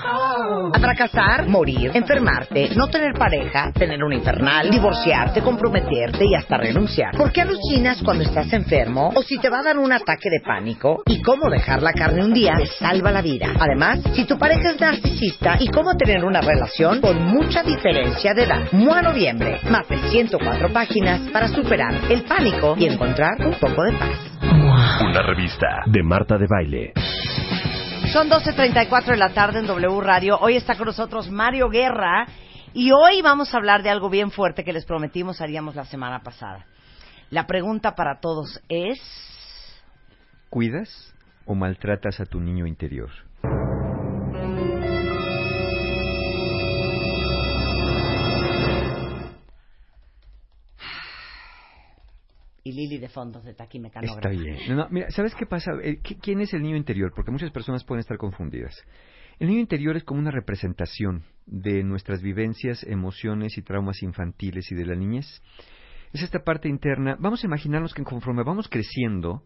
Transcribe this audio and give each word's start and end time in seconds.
A 0.00 0.78
fracasar, 0.78 1.48
morir, 1.48 1.90
enfermarte, 1.92 2.70
no 2.76 2.86
tener 2.86 3.14
pareja, 3.14 3.72
tener 3.72 4.02
un 4.02 4.12
infernal, 4.12 4.70
divorciarte, 4.70 5.42
comprometerte 5.42 6.24
y 6.24 6.34
hasta 6.36 6.56
renunciar. 6.56 7.16
¿Por 7.16 7.32
qué 7.32 7.42
alucinas 7.42 8.00
cuando 8.04 8.22
estás 8.22 8.52
enfermo 8.52 9.10
o 9.14 9.22
si 9.22 9.38
te 9.38 9.50
va 9.50 9.58
a 9.58 9.62
dar 9.64 9.78
un 9.78 9.92
ataque 9.92 10.30
de 10.30 10.40
pánico? 10.40 11.02
¿Y 11.06 11.20
cómo 11.20 11.50
dejar 11.50 11.82
la 11.82 11.92
carne 11.92 12.24
un 12.24 12.32
día 12.32 12.54
te 12.58 12.66
salva 12.66 13.10
la 13.10 13.22
vida? 13.22 13.48
Además, 13.58 14.00
si 14.14 14.24
tu 14.24 14.38
pareja 14.38 14.70
es 14.70 14.80
narcisista 14.80 15.56
y 15.58 15.68
cómo 15.68 15.96
tener 15.96 16.24
una 16.24 16.40
relación 16.40 17.00
con 17.00 17.20
mucha 17.24 17.64
diferencia 17.64 18.34
de 18.34 18.44
edad. 18.44 18.72
MOA 18.72 19.02
Noviembre, 19.02 19.60
más 19.68 19.88
de 19.88 19.98
104 20.10 20.72
páginas 20.72 21.20
para 21.32 21.48
superar 21.48 21.94
el 22.08 22.22
pánico 22.22 22.76
y 22.78 22.86
encontrar 22.86 23.44
un 23.44 23.54
poco 23.54 23.82
de 23.82 23.92
paz. 23.92 24.28
Una 25.00 25.22
revista 25.22 25.82
de 25.86 26.02
Marta 26.02 26.38
de 26.38 26.46
Baile. 26.48 26.92
Son 28.12 28.30
12.34 28.30 29.04
de 29.04 29.16
la 29.18 29.34
tarde 29.34 29.58
en 29.58 29.66
W 29.66 30.00
Radio. 30.00 30.38
Hoy 30.40 30.56
está 30.56 30.76
con 30.76 30.86
nosotros 30.86 31.30
Mario 31.30 31.68
Guerra 31.68 32.26
y 32.72 32.90
hoy 32.90 33.20
vamos 33.20 33.52
a 33.52 33.58
hablar 33.58 33.82
de 33.82 33.90
algo 33.90 34.08
bien 34.08 34.30
fuerte 34.30 34.64
que 34.64 34.72
les 34.72 34.86
prometimos 34.86 35.42
haríamos 35.42 35.76
la 35.76 35.84
semana 35.84 36.22
pasada. 36.22 36.64
La 37.28 37.46
pregunta 37.46 37.94
para 37.94 38.18
todos 38.18 38.62
es... 38.70 38.98
¿Cuidas 40.48 41.14
o 41.44 41.54
maltratas 41.54 42.18
a 42.20 42.24
tu 42.24 42.40
niño 42.40 42.66
interior? 42.66 43.10
Lili 52.72 52.98
de 52.98 53.08
Está 54.16 54.28
bien. 54.30 54.56
¿sabes 55.10 55.34
qué 55.34 55.46
pasa? 55.46 55.72
Eh, 55.82 56.00
¿Qui- 56.02 56.18
¿Quién 56.20 56.40
es 56.40 56.52
el 56.54 56.62
niño 56.62 56.76
interior? 56.76 57.12
Porque 57.14 57.30
muchas 57.30 57.50
personas 57.50 57.84
pueden 57.84 58.00
estar 58.00 58.16
confundidas. 58.18 58.74
El 59.38 59.48
niño 59.48 59.60
interior 59.60 59.96
es 59.96 60.04
como 60.04 60.20
una 60.20 60.30
representación 60.32 61.22
de 61.46 61.84
nuestras 61.84 62.22
vivencias, 62.22 62.82
emociones 62.84 63.56
y 63.56 63.62
traumas 63.62 64.02
infantiles 64.02 64.70
y 64.72 64.74
de 64.74 64.84
la 64.86 64.94
niñez. 64.96 65.42
Es 66.12 66.22
esta 66.22 66.40
parte 66.42 66.68
interna. 66.68 67.16
Vamos 67.20 67.42
a 67.44 67.46
imaginarnos 67.46 67.94
que 67.94 68.02
conforme 68.02 68.42
vamos 68.42 68.68
creciendo, 68.68 69.44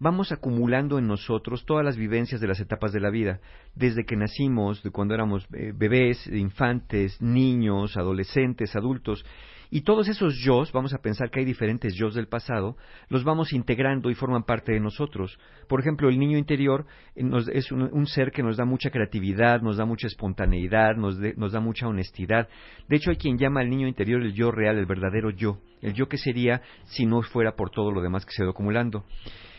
vamos 0.00 0.32
acumulando 0.32 0.98
en 0.98 1.06
nosotros 1.06 1.64
todas 1.66 1.84
las 1.84 1.96
vivencias 1.96 2.40
de 2.40 2.48
las 2.48 2.60
etapas 2.60 2.92
de 2.92 3.00
la 3.00 3.10
vida, 3.10 3.40
desde 3.74 4.04
que 4.04 4.16
nacimos, 4.16 4.82
de 4.82 4.90
cuando 4.90 5.14
éramos 5.14 5.46
eh, 5.52 5.72
bebés, 5.74 6.26
infantes, 6.28 7.20
niños, 7.20 7.96
adolescentes, 7.96 8.74
adultos, 8.74 9.24
y 9.70 9.82
todos 9.82 10.08
esos 10.08 10.34
yo, 10.36 10.64
vamos 10.72 10.94
a 10.94 10.98
pensar 10.98 11.30
que 11.30 11.40
hay 11.40 11.44
diferentes 11.44 11.94
yo 11.94 12.10
del 12.10 12.26
pasado, 12.28 12.76
los 13.08 13.24
vamos 13.24 13.52
integrando 13.52 14.10
y 14.10 14.14
forman 14.14 14.44
parte 14.44 14.72
de 14.72 14.80
nosotros. 14.80 15.38
Por 15.68 15.80
ejemplo, 15.80 16.08
el 16.08 16.18
niño 16.18 16.38
interior 16.38 16.86
eh, 17.14 17.22
nos- 17.22 17.48
es 17.48 17.70
un, 17.70 18.06
ser 18.06 18.30
que 18.32 18.42
nos 18.42 18.56
da 18.56 18.64
mucha 18.64 18.90
creatividad, 18.90 19.60
nos 19.60 19.76
da 19.76 19.84
mucha 19.84 20.06
espontaneidad, 20.06 20.96
nos, 20.96 21.18
de- 21.18 21.34
nos 21.36 21.52
da 21.52 21.60
mucha 21.60 21.86
honestidad. 21.86 22.48
De 22.88 22.96
hecho, 22.96 23.10
hay 23.10 23.16
quien 23.16 23.36
llama 23.38 23.60
al 23.60 23.68
niño 23.70 23.86
interior 23.86 24.22
el 24.22 24.32
yo 24.32 24.50
real, 24.50 24.78
el 24.78 24.86
verdadero 24.86 25.30
yo, 25.30 25.58
el 25.82 25.92
yo 25.92 26.08
que 26.08 26.16
sería 26.18 26.62
si 26.84 27.04
no 27.06 27.20
fuera 27.22 27.52
por 27.56 27.70
todo 27.70 27.90
lo 27.92 28.00
demás 28.00 28.24
que 28.24 28.32
se 28.32 28.42
ha 28.42 28.44
ido 28.44 28.52
acumulando. 28.52 29.04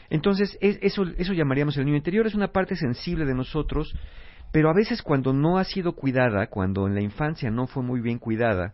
Entonces, 0.10 0.58
es- 0.62 0.80
eso, 0.82 1.04
eso 1.18 1.34
llamaríamos 1.34 1.78
el 1.78 1.86
niño 1.86 1.98
interior, 1.98 2.26
es 2.26 2.34
una 2.36 2.48
parte 2.52 2.76
sensible 2.76 3.26
de 3.26 3.36
nosotros, 3.36 3.94
pero 4.52 4.70
a 4.72 4.74
veces 4.74 5.04
cuando 5.04 5.34
no 5.34 5.60
ha 5.60 5.64
sido 5.64 5.94
cuidada, 5.94 6.48
cuando 6.48 6.88
en 6.88 6.96
la 6.96 7.02
infancia 7.02 7.52
no 7.52 7.68
fue 7.68 7.84
muy 7.84 8.02
bien 8.02 8.18
cuidada, 8.18 8.74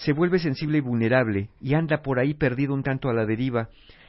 se 0.00 0.12
vuelve 0.12 0.38
sensible 0.38 0.78
y 0.78 0.80
vulnerable 0.80 1.50
y 1.60 1.74
anda 1.74 2.02
por 2.02 2.18
ahí 2.18 2.34
perdido 2.34 2.72
un 2.72 2.82
tanto 2.82 3.08
a 3.10 3.14
la 3.14 3.26
deriva. 3.26 3.68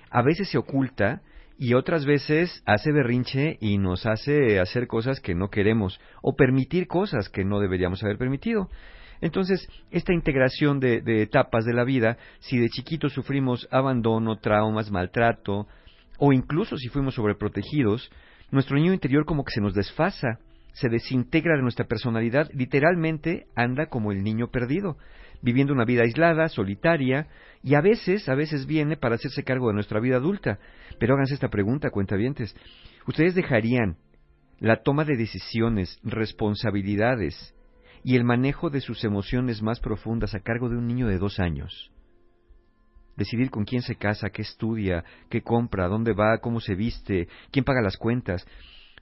A 0.09 0.21
veces 0.21 0.49
se 0.49 0.57
oculta 0.57 1.21
y 1.57 1.73
otras 1.73 2.05
veces 2.05 2.63
hace 2.65 2.91
berrinche 2.93 3.57
y 3.59 3.77
nos 3.77 4.05
hace 4.05 4.59
hacer 4.59 4.87
cosas 4.87 5.19
que 5.19 5.35
no 5.35 5.49
queremos 5.49 5.99
o 6.21 6.35
permitir 6.35 6.87
cosas 6.87 7.27
que 7.27 7.43
no 7.43 7.59
deberíamos 7.59 8.03
haber 8.03 8.17
permitido. 8.17 8.69
Entonces, 9.19 9.67
esta 9.91 10.13
integración 10.13 10.79
de, 10.79 11.03
etapas 11.21 11.65
de 11.65 11.73
la 11.73 11.83
vida, 11.83 12.17
si 12.39 12.57
de 12.57 12.69
chiquitos 12.69 13.13
sufrimos 13.13 13.67
abandono, 13.69 14.37
traumas, 14.37 14.89
maltrato, 14.89 15.67
o 16.17 16.33
incluso 16.33 16.77
si 16.77 16.87
fuimos 16.87 17.15
sobreprotegidos, 17.15 18.09
nuestro 18.49 18.77
niño 18.77 18.93
interior 18.93 19.25
como 19.25 19.43
que 19.43 19.51
se 19.51 19.61
nos 19.61 19.75
desfasa, 19.75 20.39
se 20.73 20.89
desintegra 20.89 21.57
de 21.57 21.61
nuestra 21.61 21.85
personalidad, 21.85 22.49
literalmente 22.53 23.45
anda 23.55 23.87
como 23.87 24.11
el 24.11 24.23
niño 24.23 24.47
perdido, 24.47 24.97
viviendo 25.41 25.73
una 25.73 25.85
vida 25.85 26.03
aislada, 26.03 26.49
solitaria, 26.49 27.27
y 27.63 27.75
a 27.75 27.81
veces, 27.81 28.27
a 28.29 28.35
veces 28.35 28.65
viene 28.65 28.97
para 28.97 29.15
hacerse 29.15 29.43
cargo 29.43 29.67
de 29.67 29.73
nuestra 29.73 29.99
vida 29.99 30.17
adulta. 30.17 30.59
Pero 30.99 31.15
háganse 31.15 31.35
esta 31.35 31.49
pregunta, 31.49 31.89
cuentavientes. 31.89 32.55
¿Ustedes 33.07 33.35
dejarían 33.35 33.97
la 34.59 34.83
toma 34.83 35.05
de 35.05 35.17
decisiones, 35.17 35.99
responsabilidades 36.03 37.55
y 38.03 38.15
el 38.15 38.23
manejo 38.23 38.69
de 38.69 38.81
sus 38.81 39.03
emociones 39.03 39.61
más 39.61 39.79
profundas 39.79 40.33
a 40.35 40.39
cargo 40.39 40.69
de 40.69 40.77
un 40.77 40.87
niño 40.87 41.07
de 41.07 41.17
dos 41.17 41.39
años? 41.39 41.91
decidir 43.15 43.49
con 43.49 43.65
quién 43.65 43.81
se 43.81 43.95
casa, 43.95 44.29
qué 44.29 44.41
estudia, 44.41 45.03
qué 45.29 45.41
compra, 45.41 45.87
dónde 45.87 46.13
va, 46.13 46.39
cómo 46.39 46.59
se 46.59 46.75
viste, 46.75 47.27
quién 47.51 47.65
paga 47.65 47.81
las 47.81 47.97
cuentas. 47.97 48.45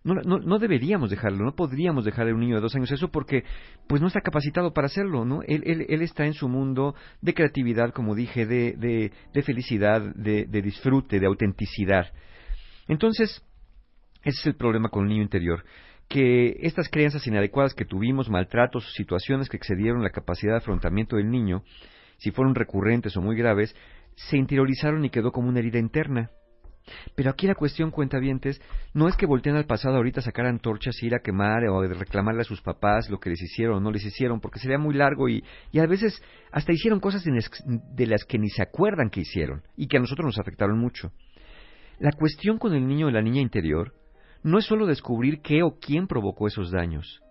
No, 0.03 0.15
no, 0.15 0.39
no 0.39 0.59
deberíamos 0.59 1.09
dejarlo, 1.09 1.43
no 1.43 1.55
podríamos 1.55 2.05
dejarle 2.05 2.31
a 2.31 2.35
un 2.35 2.39
niño 2.39 2.55
de 2.55 2.61
dos 2.61 2.75
años 2.75 2.91
eso 2.91 3.09
porque 3.09 3.43
pues 3.87 4.01
no 4.01 4.07
está 4.07 4.21
capacitado 4.21 4.73
para 4.73 4.87
hacerlo, 4.87 5.25
¿no? 5.25 5.41
Él, 5.43 5.61
él, 5.65 5.85
él 5.89 6.01
está 6.01 6.25
en 6.25 6.33
su 6.33 6.47
mundo 6.47 6.95
de 7.21 7.33
creatividad, 7.33 7.91
como 7.91 8.15
dije, 8.15 8.45
de, 8.45 8.73
de, 8.77 9.11
de 9.33 9.41
felicidad, 9.43 10.01
de, 10.15 10.45
de 10.45 10.61
disfrute, 10.61 11.19
de 11.19 11.25
autenticidad. 11.25 12.13
Entonces, 12.87 13.43
ese 14.23 14.39
es 14.39 14.45
el 14.47 14.55
problema 14.55 14.89
con 14.89 15.03
el 15.03 15.09
niño 15.09 15.23
interior 15.23 15.63
que 16.09 16.57
estas 16.61 16.89
creencias 16.89 17.27
inadecuadas 17.27 17.75
que 17.75 17.85
tuvimos, 17.85 18.29
maltratos 18.29 18.93
situaciones 18.93 19.47
que 19.47 19.57
excedieron 19.57 20.01
la 20.01 20.09
capacidad 20.09 20.53
de 20.53 20.57
afrontamiento 20.57 21.17
del 21.17 21.29
niño, 21.29 21.63
si 22.17 22.31
fueron 22.31 22.55
recurrentes 22.55 23.15
o 23.15 23.21
muy 23.21 23.35
graves, 23.35 23.75
se 24.15 24.35
interiorizaron 24.35 25.05
y 25.05 25.11
quedó 25.11 25.31
como 25.31 25.47
una 25.47 25.59
herida 25.59 25.77
interna. 25.77 26.31
Pero 27.15 27.29
aquí 27.29 27.47
la 27.47 27.55
cuestión, 27.55 27.91
cuentavientes, 27.91 28.61
no 28.93 29.07
es 29.07 29.15
que 29.15 29.25
volteen 29.25 29.55
al 29.55 29.65
pasado 29.65 29.97
ahorita 29.97 30.21
a 30.21 30.23
sacar 30.23 30.45
antorchas 30.45 31.01
y 31.01 31.07
ir 31.07 31.15
a 31.15 31.19
quemar 31.19 31.63
o 31.69 31.81
reclamarle 31.87 32.41
a 32.41 32.45
sus 32.45 32.61
papás 32.61 33.09
lo 33.09 33.19
que 33.19 33.29
les 33.29 33.41
hicieron 33.41 33.77
o 33.77 33.79
no 33.79 33.91
les 33.91 34.05
hicieron, 34.05 34.39
porque 34.39 34.59
sería 34.59 34.77
muy 34.77 34.95
largo 34.95 35.29
y, 35.29 35.43
y 35.71 35.79
a 35.79 35.85
veces 35.85 36.21
hasta 36.51 36.73
hicieron 36.73 36.99
cosas 36.99 37.23
de 37.23 38.05
las 38.07 38.25
que 38.25 38.39
ni 38.39 38.49
se 38.49 38.63
acuerdan 38.63 39.09
que 39.09 39.21
hicieron 39.21 39.61
y 39.75 39.87
que 39.87 39.97
a 39.97 39.99
nosotros 39.99 40.25
nos 40.25 40.39
afectaron 40.39 40.79
mucho. 40.79 41.11
La 41.99 42.11
cuestión 42.11 42.57
con 42.57 42.73
el 42.73 42.87
niño 42.87 43.07
o 43.07 43.11
la 43.11 43.21
niña 43.21 43.41
interior 43.41 43.93
no 44.41 44.57
es 44.57 44.65
solo 44.65 44.85
descubrir 44.85 45.41
qué 45.41 45.63
o 45.63 45.79
quién 45.79 46.07
provocó 46.07 46.47
esos 46.47 46.71
daños, 46.71 47.21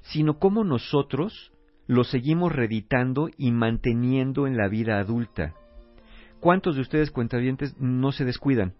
sino 0.00 0.38
cómo 0.38 0.64
nosotros 0.64 1.52
los 1.86 2.10
seguimos 2.10 2.52
reeditando 2.52 3.28
y 3.36 3.50
manteniendo 3.50 4.46
en 4.46 4.56
la 4.56 4.68
vida 4.68 4.98
adulta. 4.98 5.54
¿Cuántos 6.40 6.76
de 6.76 6.82
ustedes, 6.82 7.10
cuentavientes, 7.10 7.76
no 7.78 8.12
se 8.12 8.24
descuidan? 8.24 8.74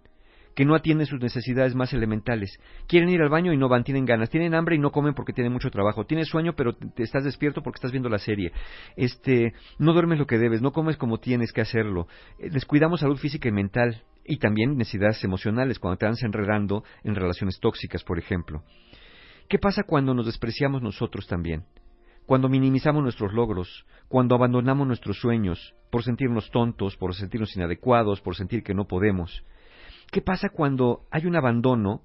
Que 0.58 0.64
no 0.64 0.74
atienden 0.74 1.06
sus 1.06 1.20
necesidades 1.20 1.76
más 1.76 1.92
elementales. 1.92 2.58
Quieren 2.88 3.10
ir 3.10 3.22
al 3.22 3.28
baño 3.28 3.52
y 3.52 3.56
no 3.56 3.68
van, 3.68 3.84
tienen 3.84 4.04
ganas. 4.04 4.28
Tienen 4.28 4.56
hambre 4.56 4.74
y 4.74 4.80
no 4.80 4.90
comen 4.90 5.14
porque 5.14 5.32
tienen 5.32 5.52
mucho 5.52 5.70
trabajo. 5.70 6.04
Tienes 6.04 6.26
sueño 6.26 6.54
pero 6.56 6.72
te 6.72 7.04
estás 7.04 7.22
despierto 7.22 7.62
porque 7.62 7.76
estás 7.76 7.92
viendo 7.92 8.08
la 8.08 8.18
serie. 8.18 8.50
Este, 8.96 9.52
no 9.78 9.92
duermes 9.92 10.18
lo 10.18 10.26
que 10.26 10.36
debes, 10.36 10.60
no 10.60 10.72
comes 10.72 10.96
como 10.96 11.18
tienes 11.18 11.52
que 11.52 11.60
hacerlo. 11.60 12.08
Eh, 12.40 12.50
Descuidamos 12.50 12.98
salud 12.98 13.18
física 13.18 13.48
y 13.48 13.52
mental 13.52 14.02
y 14.24 14.38
también 14.38 14.76
necesidades 14.76 15.22
emocionales 15.22 15.78
cuando 15.78 15.96
te 15.96 16.06
vas 16.06 16.24
enredando 16.24 16.82
en 17.04 17.14
relaciones 17.14 17.60
tóxicas, 17.60 18.02
por 18.02 18.18
ejemplo. 18.18 18.64
¿Qué 19.48 19.60
pasa 19.60 19.84
cuando 19.84 20.12
nos 20.12 20.26
despreciamos 20.26 20.82
nosotros 20.82 21.28
también? 21.28 21.66
cuando 22.26 22.50
minimizamos 22.50 23.02
nuestros 23.02 23.32
logros, 23.32 23.86
cuando 24.06 24.34
abandonamos 24.34 24.86
nuestros 24.86 25.18
sueños, 25.18 25.74
por 25.90 26.02
sentirnos 26.02 26.50
tontos, 26.50 26.94
por 26.98 27.14
sentirnos 27.14 27.56
inadecuados, 27.56 28.20
por 28.20 28.36
sentir 28.36 28.62
que 28.62 28.74
no 28.74 28.86
podemos. 28.86 29.46
¿Qué 30.10 30.22
pasa 30.22 30.48
cuando 30.48 31.06
hay 31.10 31.26
un 31.26 31.36
abandono 31.36 32.02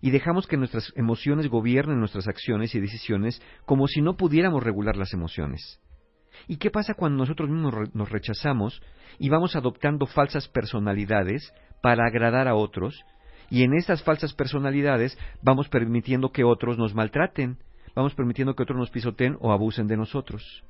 y 0.00 0.10
dejamos 0.10 0.46
que 0.46 0.56
nuestras 0.56 0.92
emociones 0.96 1.48
gobiernen 1.48 1.98
nuestras 1.98 2.26
acciones 2.26 2.74
y 2.74 2.80
decisiones 2.80 3.42
como 3.66 3.86
si 3.88 4.00
no 4.00 4.16
pudiéramos 4.16 4.62
regular 4.62 4.96
las 4.96 5.12
emociones? 5.12 5.80
¿Y 6.48 6.56
qué 6.56 6.70
pasa 6.70 6.94
cuando 6.94 7.18
nosotros 7.18 7.50
mismos 7.50 7.94
nos 7.94 8.10
rechazamos 8.10 8.82
y 9.18 9.28
vamos 9.28 9.54
adoptando 9.54 10.06
falsas 10.06 10.48
personalidades 10.48 11.52
para 11.82 12.06
agradar 12.06 12.48
a 12.48 12.54
otros? 12.54 13.04
Y 13.50 13.64
en 13.64 13.74
esas 13.74 14.02
falsas 14.02 14.32
personalidades 14.32 15.18
vamos 15.42 15.68
permitiendo 15.68 16.32
que 16.32 16.44
otros 16.44 16.78
nos 16.78 16.94
maltraten, 16.94 17.58
vamos 17.94 18.14
permitiendo 18.14 18.54
que 18.54 18.62
otros 18.62 18.78
nos 18.78 18.90
pisoteen 18.90 19.36
o 19.40 19.52
abusen 19.52 19.86
de 19.88 19.98
nosotros. 19.98 20.64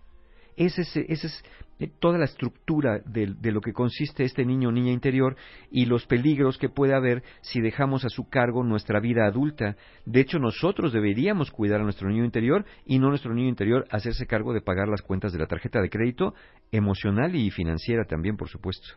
Esa 0.57 0.83
es, 0.83 0.97
es 0.97 1.45
eh, 1.79 1.91
toda 1.99 2.19
la 2.19 2.27
estructura 2.27 3.01
de, 3.05 3.35
de, 3.41 3.51
lo 3.51 3.61
que 3.61 3.73
consiste 3.73 4.25
este 4.25 4.45
niño 4.45 4.69
o 4.69 4.73
niña 4.73 4.93
interior 4.93 5.37
y 5.71 5.87
los 5.87 6.07
peligros 6.07 6.59
que 6.59 6.69
puede 6.69 6.95
haber 6.95 7.23
si 7.41 7.61
dejamos 7.61 8.05
a 8.05 8.09
su 8.09 8.29
cargo 8.29 8.63
nuestra 8.63 9.01
vida 9.01 9.27
adulta. 9.27 9.77
De 10.05 10.21
hecho, 10.21 10.39
nosotros 10.39 10.93
deberíamos 10.93 11.51
cuidar 11.51 11.81
a 11.81 11.85
nuestro 11.85 12.09
niño 12.09 12.25
interior 12.25 12.65
y 12.85 12.99
no 12.99 13.09
nuestro 13.09 13.35
niño 13.35 13.49
interior 13.49 13.87
hacerse 13.91 14.27
cargo 14.27 14.53
de 14.53 14.61
pagar 14.61 14.89
las 14.89 15.03
cuentas 15.03 15.33
de 15.33 15.39
la 15.39 15.47
tarjeta 15.47 15.81
de 15.81 15.91
crédito, 15.91 16.35
emocional 16.71 17.35
y 17.35 17.51
financiera 17.51 18.05
también, 18.05 18.37
por 18.37 18.49
supuesto. 18.49 18.89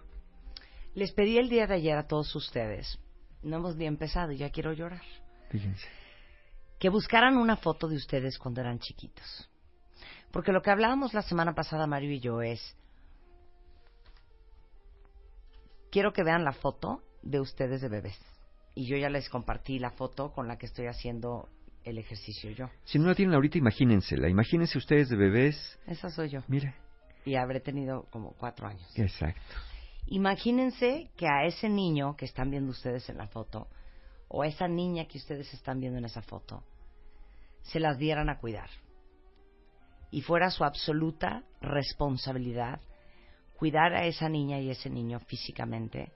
Les 0.93 1.11
pedí 1.11 1.37
el 1.37 1.49
día 1.49 1.67
de 1.67 1.75
ayer 1.75 1.97
a 1.97 2.07
todos 2.07 2.35
ustedes, 2.35 2.99
no 3.41 3.57
hemos 3.57 3.75
ni 3.75 3.85
empezado 3.85 4.31
y 4.31 4.37
ya 4.37 4.49
quiero 4.49 4.73
llorar. 4.73 5.01
Fíjense. 5.49 5.87
Que 6.79 6.89
buscaran 6.89 7.37
una 7.37 7.55
foto 7.55 7.87
de 7.87 7.95
ustedes 7.95 8.37
cuando 8.37 8.61
eran 8.61 8.79
chiquitos 8.79 9.49
porque 10.35 10.51
lo 10.51 10.61
que 10.61 10.69
hablábamos 10.69 11.13
la 11.13 11.21
semana 11.21 11.55
pasada, 11.55 11.87
Mario 11.87 12.11
y 12.11 12.19
yo, 12.19 12.41
es, 12.41 12.59
quiero 15.89 16.11
que 16.11 16.25
vean 16.25 16.43
la 16.43 16.51
foto 16.51 17.01
de 17.21 17.39
ustedes 17.39 17.79
de 17.79 17.87
bebés. 17.87 18.19
Y 18.73 18.85
yo 18.85 18.97
ya 18.97 19.07
les 19.07 19.29
compartí 19.29 19.79
la 19.79 19.91
foto 19.91 20.33
con 20.33 20.49
la 20.49 20.57
que 20.57 20.65
estoy 20.65 20.87
haciendo 20.87 21.47
el 21.85 21.99
ejercicio 21.99 22.51
yo. 22.51 22.69
Si 22.83 22.99
no 22.99 23.07
la 23.07 23.15
tienen 23.15 23.33
ahorita, 23.33 23.57
imagínensela. 23.57 24.27
Imagínense 24.27 24.77
ustedes 24.77 25.07
de 25.07 25.15
bebés. 25.15 25.79
Esa 25.87 26.09
soy 26.09 26.27
yo. 26.27 26.41
Mira. 26.49 26.75
Y 27.23 27.35
habré 27.35 27.61
tenido 27.61 28.03
como 28.09 28.33
cuatro 28.33 28.67
años. 28.67 28.91
Exacto. 28.97 29.39
Imagínense 30.07 31.11
que 31.15 31.29
a 31.29 31.45
ese 31.45 31.69
niño 31.69 32.17
que 32.17 32.25
están 32.25 32.51
viendo 32.51 32.71
ustedes 32.71 33.07
en 33.07 33.19
la 33.19 33.27
foto, 33.27 33.69
o 34.27 34.41
a 34.41 34.47
esa 34.47 34.67
niña 34.67 35.05
que 35.05 35.17
ustedes 35.17 35.53
están 35.53 35.79
viendo 35.79 35.97
en 35.97 36.03
esa 36.03 36.21
foto, 36.23 36.61
se 37.61 37.79
las 37.79 37.97
dieran 37.97 38.27
a 38.27 38.37
cuidar 38.37 38.69
y 40.15 40.21
fuera 40.21 40.49
su 40.49 40.63
absoluta 40.63 41.43
responsabilidad 41.59 42.79
cuidar 43.57 43.93
a 43.93 44.05
esa 44.05 44.29
niña 44.29 44.61
y 44.61 44.69
ese 44.69 44.89
niño 44.89 45.19
físicamente 45.19 46.13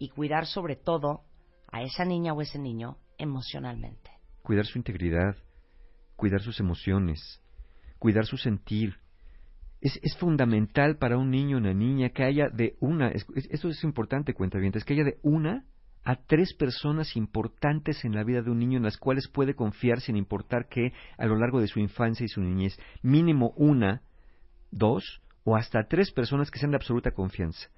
y 0.00 0.08
cuidar 0.08 0.44
sobre 0.44 0.74
todo 0.74 1.22
a 1.70 1.82
esa 1.82 2.04
niña 2.04 2.32
o 2.32 2.42
ese 2.42 2.58
niño 2.58 2.96
emocionalmente. 3.16 4.10
Cuidar 4.42 4.66
su 4.66 4.76
integridad, 4.76 5.36
cuidar 6.16 6.40
sus 6.40 6.58
emociones, 6.58 7.40
cuidar 8.00 8.26
su 8.26 8.38
sentir. 8.38 8.96
Es, 9.80 10.00
es 10.02 10.16
fundamental 10.16 10.96
para 10.96 11.16
un 11.16 11.30
niño 11.30 11.58
o 11.58 11.60
una 11.60 11.74
niña 11.74 12.08
que 12.08 12.24
haya 12.24 12.48
de 12.48 12.74
una, 12.80 13.10
esto 13.10 13.68
es 13.68 13.84
importante, 13.84 14.34
cuenta 14.34 14.58
bien, 14.58 14.72
es 14.74 14.84
que 14.84 14.94
haya 14.94 15.04
de 15.04 15.20
una 15.22 15.64
a 16.04 16.16
tres 16.16 16.54
personas 16.54 17.16
importantes 17.16 18.04
en 18.04 18.14
la 18.14 18.24
vida 18.24 18.42
de 18.42 18.50
un 18.50 18.58
niño 18.58 18.78
en 18.78 18.84
las 18.84 18.96
cuales 18.96 19.28
puede 19.28 19.54
confiar 19.54 20.00
sin 20.00 20.16
importar 20.16 20.68
que 20.68 20.92
a 21.16 21.26
lo 21.26 21.36
largo 21.36 21.60
de 21.60 21.68
su 21.68 21.80
infancia 21.80 22.24
y 22.24 22.28
su 22.28 22.40
niñez, 22.40 22.78
mínimo 23.02 23.52
una, 23.56 24.02
dos 24.70 25.20
o 25.44 25.56
hasta 25.56 25.86
tres 25.88 26.10
personas 26.12 26.50
que 26.50 26.58
sean 26.58 26.70
de 26.70 26.76
absoluta 26.76 27.10
confianza. 27.10 27.68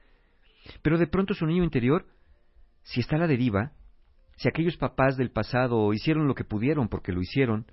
Pero 0.82 0.98
de 0.98 1.06
pronto 1.06 1.34
su 1.34 1.46
niño 1.46 1.64
interior, 1.64 2.06
si 2.82 3.00
está 3.00 3.16
a 3.16 3.20
la 3.20 3.26
deriva, 3.26 3.72
si 4.36 4.48
aquellos 4.48 4.76
papás 4.76 5.16
del 5.16 5.30
pasado 5.30 5.92
hicieron 5.92 6.26
lo 6.26 6.34
que 6.34 6.44
pudieron 6.44 6.88
porque 6.88 7.12
lo 7.12 7.20
hicieron, 7.20 7.66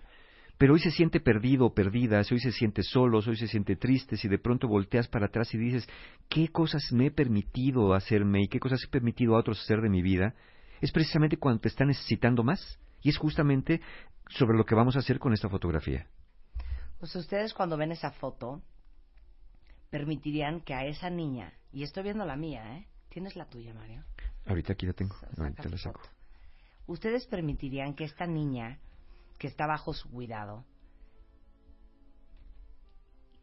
pero 0.57 0.73
hoy 0.73 0.79
se 0.79 0.91
siente 0.91 1.19
perdido 1.19 1.67
o 1.67 1.73
perdida, 1.73 2.21
hoy 2.31 2.39
se 2.39 2.51
siente 2.51 2.81
solo, 2.83 3.19
hoy 3.19 3.37
se 3.37 3.47
siente 3.47 3.75
triste, 3.75 4.17
si 4.17 4.27
de 4.27 4.39
pronto 4.39 4.67
volteas 4.67 5.07
para 5.07 5.27
atrás 5.27 5.53
y 5.53 5.57
dices, 5.57 5.87
¿qué 6.29 6.47
cosas 6.47 6.91
me 6.91 7.07
he 7.07 7.11
permitido 7.11 7.93
hacerme 7.93 8.41
y 8.41 8.47
qué 8.47 8.59
cosas 8.59 8.83
he 8.83 8.87
permitido 8.87 9.35
a 9.35 9.39
otros 9.39 9.61
hacer 9.61 9.81
de 9.81 9.89
mi 9.89 10.01
vida? 10.01 10.33
Es 10.81 10.91
precisamente 10.91 11.37
cuando 11.37 11.61
te 11.61 11.67
está 11.67 11.85
necesitando 11.85 12.43
más. 12.43 12.79
Y 13.01 13.09
es 13.09 13.17
justamente 13.17 13.81
sobre 14.29 14.57
lo 14.57 14.65
que 14.65 14.75
vamos 14.75 14.95
a 14.95 14.99
hacer 14.99 15.19
con 15.19 15.33
esta 15.33 15.49
fotografía. 15.49 16.07
Pues 16.99 17.15
ustedes 17.15 17.53
cuando 17.53 17.77
ven 17.77 17.91
esa 17.91 18.11
foto, 18.11 18.61
permitirían 19.89 20.61
que 20.61 20.73
a 20.73 20.85
esa 20.85 21.09
niña, 21.09 21.53
y 21.71 21.83
estoy 21.83 22.03
viendo 22.03 22.25
la 22.25 22.35
mía, 22.35 22.77
¿eh? 22.77 22.87
¿Tienes 23.09 23.35
la 23.35 23.45
tuya, 23.45 23.73
Mario? 23.73 24.03
Ahorita 24.45 24.73
aquí 24.73 24.85
la 24.85 24.93
tengo, 24.93 25.15
ahorita 25.37 25.69
la 25.69 25.77
saco. 25.77 26.01
Ustedes 26.87 27.27
permitirían 27.27 27.93
que 27.93 28.03
esta 28.03 28.25
niña 28.25 28.79
que 29.37 29.47
está 29.47 29.67
bajo 29.67 29.93
su 29.93 30.09
cuidado 30.09 30.65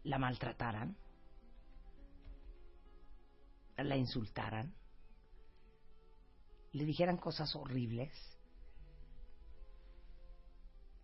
la 0.04 0.18
maltrataran, 0.18 0.96
la 3.76 3.96
insultaran, 3.96 4.72
le 6.72 6.84
dijeran 6.84 7.16
cosas 7.16 7.54
horribles. 7.56 8.12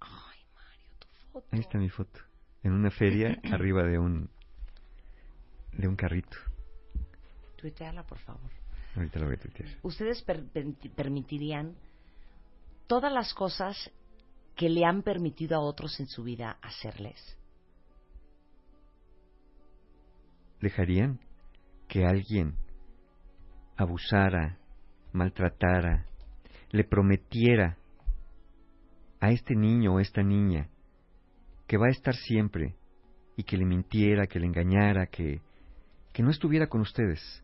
Ay, 0.01 0.39
Mario, 0.55 0.91
tu 0.99 1.09
foto. 1.33 1.49
Ahí 1.51 1.61
está 1.61 1.79
mi 1.79 1.89
foto. 1.89 2.21
En 2.63 2.73
una 2.73 2.91
feria 2.91 3.41
arriba 3.53 3.83
de 3.85 3.99
un 3.99 4.31
de 5.73 5.89
un 5.89 5.97
carrito. 5.97 6.37
Tuiteala, 7.57 8.03
por 8.05 8.19
favor. 8.19 8.51
Ahorita 8.97 9.19
lo 9.21 9.27
voy 9.27 9.37
a 9.37 9.39
tuitear. 9.39 9.69
¿Ustedes 9.83 10.23
permitirían 10.23 11.77
todas 12.87 13.13
las 13.13 13.33
cosas 13.35 13.91
que 14.61 14.69
le 14.69 14.85
han 14.85 15.01
permitido 15.01 15.57
a 15.57 15.61
otros 15.61 15.99
en 16.01 16.07
su 16.07 16.23
vida 16.23 16.59
hacerles? 16.61 17.17
¿Dejarían 20.61 21.19
que 21.89 22.05
alguien 22.05 22.57
abusara, 23.79 24.59
maltratara, 25.15 26.05
le 26.73 26.85
prometiera 26.85 27.79
a 29.19 29.31
este 29.31 29.55
niño 29.55 29.95
o 29.95 29.99
esta 29.99 30.23
niña 30.23 30.69
que 31.67 31.79
va 31.79 31.87
a 31.87 31.93
estar 31.93 32.15
siempre 32.15 32.77
y 33.39 33.45
que 33.45 33.57
le 33.57 33.65
mintiera, 33.65 34.27
que 34.27 34.41
le 34.41 34.47
engañara, 34.47 35.07
que, 35.07 35.41
que 36.13 36.23
no 36.23 36.29
estuviera 36.29 36.67
con 36.67 36.83
ustedes? 36.83 37.43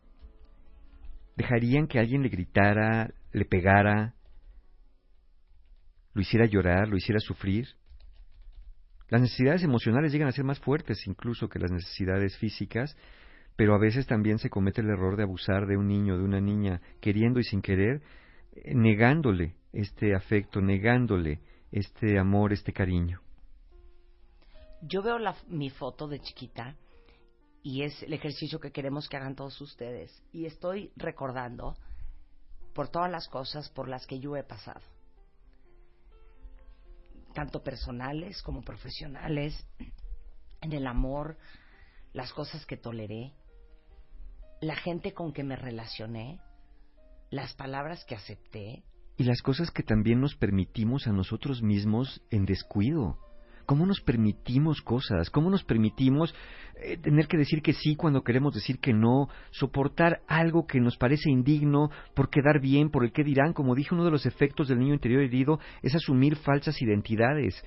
¿Dejarían 1.35 1.87
que 1.87 1.99
alguien 1.99 2.23
le 2.23 2.29
gritara, 2.29 3.11
le 3.33 3.47
pegara, 3.47 4.16
lo 6.17 6.23
hiciera 6.23 6.47
llorar, 6.47 6.89
lo 6.89 6.97
hiciera 6.97 7.21
sufrir. 7.21 7.69
Las 9.11 9.21
necesidades 9.21 9.63
emocionales 9.63 10.11
llegan 10.11 10.29
a 10.29 10.33
ser 10.33 10.47
más 10.47 10.59
fuertes 10.59 11.07
incluso 11.07 11.47
que 11.47 11.59
las 11.59 11.71
necesidades 11.71 12.39
físicas, 12.39 12.97
pero 13.55 13.75
a 13.75 13.79
veces 13.79 14.07
también 14.07 14.39
se 14.39 14.49
comete 14.49 14.81
el 14.81 14.89
error 14.89 15.19
de 15.19 15.25
abusar 15.25 15.67
de 15.67 15.77
un 15.77 15.89
niño, 15.89 16.17
de 16.17 16.25
una 16.25 16.41
niña, 16.41 16.81
queriendo 17.03 17.39
y 17.39 17.45
sin 17.45 17.61
querer, 17.61 18.01
eh, 18.53 18.75
negándole 18.75 19.57
este 19.75 20.15
afecto, 20.15 20.63
negándole 20.63 21.41
este 21.71 22.19
amor, 22.19 22.55
este 22.55 22.73
cariño. 22.73 23.21
Yo 24.81 25.03
veo 25.03 25.19
la, 25.19 25.37
mi 25.49 25.69
foto 25.69 26.09
de 26.09 26.21
chiquita 26.21 26.77
y 27.63 27.83
es 27.83 28.03
el 28.03 28.15
ejercicio 28.15 28.59
que 28.59 28.73
queremos 28.73 29.07
que 29.11 29.19
hagan 29.19 29.35
todos 29.35 29.61
ustedes 29.61 30.23
y 30.33 30.47
estoy 30.47 30.93
recordando 30.97 31.77
por 32.75 32.89
todas 32.89 33.11
las 33.11 33.29
cosas 33.29 33.69
por 33.69 33.87
las 33.87 34.07
que 34.07 34.19
yo 34.19 34.35
he 34.35 34.43
pasado 34.43 34.81
tanto 37.37 37.63
personales 37.63 38.41
como 38.41 38.63
profesionales, 38.63 39.67
en 40.63 40.73
el 40.73 40.87
amor, 40.87 41.37
las 42.15 42.33
cosas 42.33 42.65
que 42.65 42.79
toleré, 42.79 43.35
la 44.63 44.75
gente 44.75 45.13
con 45.13 45.35
que 45.35 45.45
me 45.45 45.55
relacioné, 45.55 46.41
las 47.29 47.53
palabras 47.53 48.07
que 48.07 48.15
acepté. 48.15 48.85
Y 49.19 49.25
las 49.25 49.43
cosas 49.43 49.71
que 49.71 49.83
también 49.83 50.19
nos 50.19 50.35
permitimos 50.35 51.07
a 51.07 51.13
nosotros 51.13 51.61
mismos 51.61 52.23
en 52.31 52.47
descuido 52.47 53.19
cómo 53.67 53.85
nos 53.85 54.01
permitimos 54.01 54.81
cosas, 54.81 55.29
cómo 55.31 55.51
nos 55.51 55.65
permitimos 55.65 56.35
eh, 56.83 56.97
tener 56.99 57.27
que 57.27 57.37
decir 57.37 57.63
que 57.63 57.73
sí 57.73 57.97
cuando 57.97 58.23
queremos 58.23 58.55
decir 58.55 58.79
que 58.79 58.93
no, 58.93 59.29
soportar 59.51 60.21
algo 60.29 60.67
que 60.67 60.81
nos 60.81 60.97
parece 60.97 61.31
indigno 61.31 61.91
por 62.15 62.31
quedar 62.31 62.61
bien, 62.61 62.91
por 62.91 63.05
el 63.05 63.13
que 63.13 63.25
dirán, 63.25 63.53
como 63.53 63.75
dije, 63.75 63.95
uno 63.95 64.05
de 64.05 64.11
los 64.11 64.25
efectos 64.25 64.69
del 64.69 64.79
niño 64.79 64.95
interior 64.95 65.23
herido 65.23 65.59
es 65.83 65.95
asumir 65.95 66.37
falsas 66.37 66.81
identidades, 66.81 67.65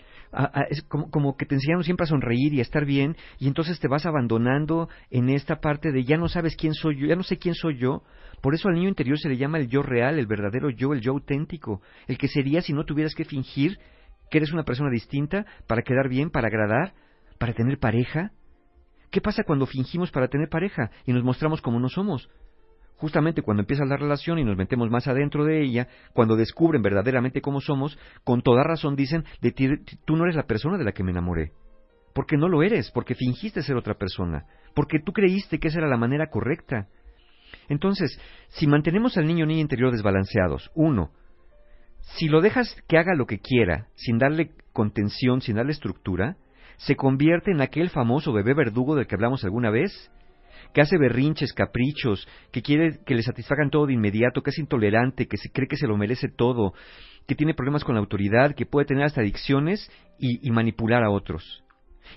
es 0.69 0.83
como, 0.83 1.09
como 1.09 1.35
que 1.35 1.45
te 1.45 1.55
enseñaron 1.55 1.83
siempre 1.83 2.03
a 2.03 2.07
sonreír 2.07 2.53
y 2.53 2.59
a 2.59 2.61
estar 2.61 2.85
bien 2.85 3.17
y 3.39 3.47
entonces 3.47 3.79
te 3.79 3.87
vas 3.87 4.05
abandonando 4.05 4.89
en 5.09 5.29
esta 5.29 5.59
parte 5.59 5.91
de 5.91 6.03
ya 6.03 6.17
no 6.17 6.29
sabes 6.29 6.55
quién 6.55 6.73
soy 6.73 6.99
yo, 6.99 7.07
ya 7.07 7.15
no 7.15 7.23
sé 7.23 7.37
quién 7.37 7.55
soy 7.55 7.77
yo, 7.77 8.03
por 8.41 8.53
eso 8.53 8.69
al 8.69 8.75
niño 8.75 8.89
interior 8.89 9.19
se 9.19 9.27
le 9.27 9.37
llama 9.37 9.57
el 9.57 9.67
yo 9.67 9.81
real, 9.81 10.17
el 10.17 10.27
verdadero 10.27 10.69
yo, 10.69 10.93
el 10.93 11.01
yo 11.01 11.11
auténtico, 11.11 11.81
el 12.07 12.17
que 12.17 12.27
sería 12.27 12.61
si 12.61 12.73
no 12.73 12.85
tuvieras 12.85 13.15
que 13.15 13.25
fingir 13.25 13.79
que 14.29 14.37
eres 14.37 14.51
una 14.53 14.63
persona 14.63 14.89
distinta 14.89 15.45
para 15.67 15.81
quedar 15.81 16.09
bien, 16.09 16.29
para 16.29 16.47
agradar, 16.47 16.93
para 17.37 17.53
tener 17.53 17.79
pareja? 17.79 18.31
¿Qué 19.11 19.21
pasa 19.21 19.43
cuando 19.43 19.65
fingimos 19.65 20.11
para 20.11 20.27
tener 20.27 20.49
pareja 20.49 20.91
y 21.05 21.13
nos 21.13 21.23
mostramos 21.23 21.61
como 21.61 21.79
no 21.79 21.89
somos? 21.89 22.29
Justamente 22.97 23.41
cuando 23.41 23.61
empieza 23.61 23.85
la 23.85 23.95
relación 23.95 24.39
y 24.39 24.43
nos 24.43 24.57
metemos 24.57 24.89
más 24.89 25.07
adentro 25.07 25.45
de 25.45 25.63
ella, 25.63 25.87
cuando 26.13 26.35
descubren 26.35 26.81
verdaderamente 26.81 27.41
cómo 27.41 27.61
somos, 27.61 27.97
con 28.25 28.41
toda 28.41 28.63
razón 28.63 28.95
dicen, 28.95 29.23
de 29.41 29.51
ti, 29.51 29.69
tú 30.05 30.17
no 30.17 30.25
eres 30.25 30.35
la 30.35 30.43
persona 30.43 30.77
de 30.77 30.83
la 30.83 30.91
que 30.91 31.03
me 31.03 31.11
enamoré. 31.11 31.53
Porque 32.13 32.35
no 32.35 32.49
lo 32.49 32.61
eres, 32.61 32.91
porque 32.91 33.15
fingiste 33.15 33.63
ser 33.63 33.77
otra 33.77 33.93
persona, 33.93 34.45
porque 34.75 34.99
tú 34.99 35.13
creíste 35.13 35.59
que 35.59 35.69
esa 35.69 35.79
era 35.79 35.87
la 35.87 35.95
manera 35.95 36.27
correcta. 36.29 36.87
Entonces, 37.69 38.19
si 38.49 38.67
mantenemos 38.67 39.17
al 39.17 39.27
niño 39.27 39.45
o 39.45 39.47
niña 39.47 39.61
interior 39.61 39.91
desbalanceados, 39.91 40.69
uno, 40.75 41.11
si 42.01 42.27
lo 42.27 42.41
dejas 42.41 42.75
que 42.87 42.97
haga 42.97 43.15
lo 43.15 43.25
que 43.25 43.39
quiera, 43.39 43.87
sin 43.95 44.17
darle 44.17 44.51
contención, 44.73 45.41
sin 45.41 45.55
darle 45.55 45.71
estructura, 45.71 46.37
se 46.77 46.95
convierte 46.95 47.51
en 47.51 47.61
aquel 47.61 47.89
famoso 47.89 48.31
bebé 48.33 48.53
verdugo 48.53 48.95
del 48.95 49.07
que 49.07 49.15
hablamos 49.15 49.43
alguna 49.43 49.69
vez, 49.69 50.11
que 50.73 50.81
hace 50.81 50.97
berrinches, 50.97 51.53
caprichos, 51.53 52.27
que 52.51 52.61
quiere 52.61 52.99
que 53.05 53.15
le 53.15 53.23
satisfagan 53.23 53.69
todo 53.69 53.87
de 53.87 53.93
inmediato, 53.93 54.41
que 54.41 54.51
es 54.51 54.59
intolerante, 54.59 55.27
que 55.27 55.37
se 55.37 55.51
cree 55.51 55.67
que 55.67 55.77
se 55.77 55.87
lo 55.87 55.97
merece 55.97 56.29
todo, 56.29 56.73
que 57.27 57.35
tiene 57.35 57.53
problemas 57.53 57.83
con 57.83 57.95
la 57.95 58.01
autoridad, 58.01 58.55
que 58.55 58.65
puede 58.65 58.85
tener 58.85 59.03
hasta 59.03 59.21
adicciones 59.21 59.91
y, 60.17 60.45
y 60.47 60.51
manipular 60.51 61.03
a 61.03 61.09
otros. 61.09 61.63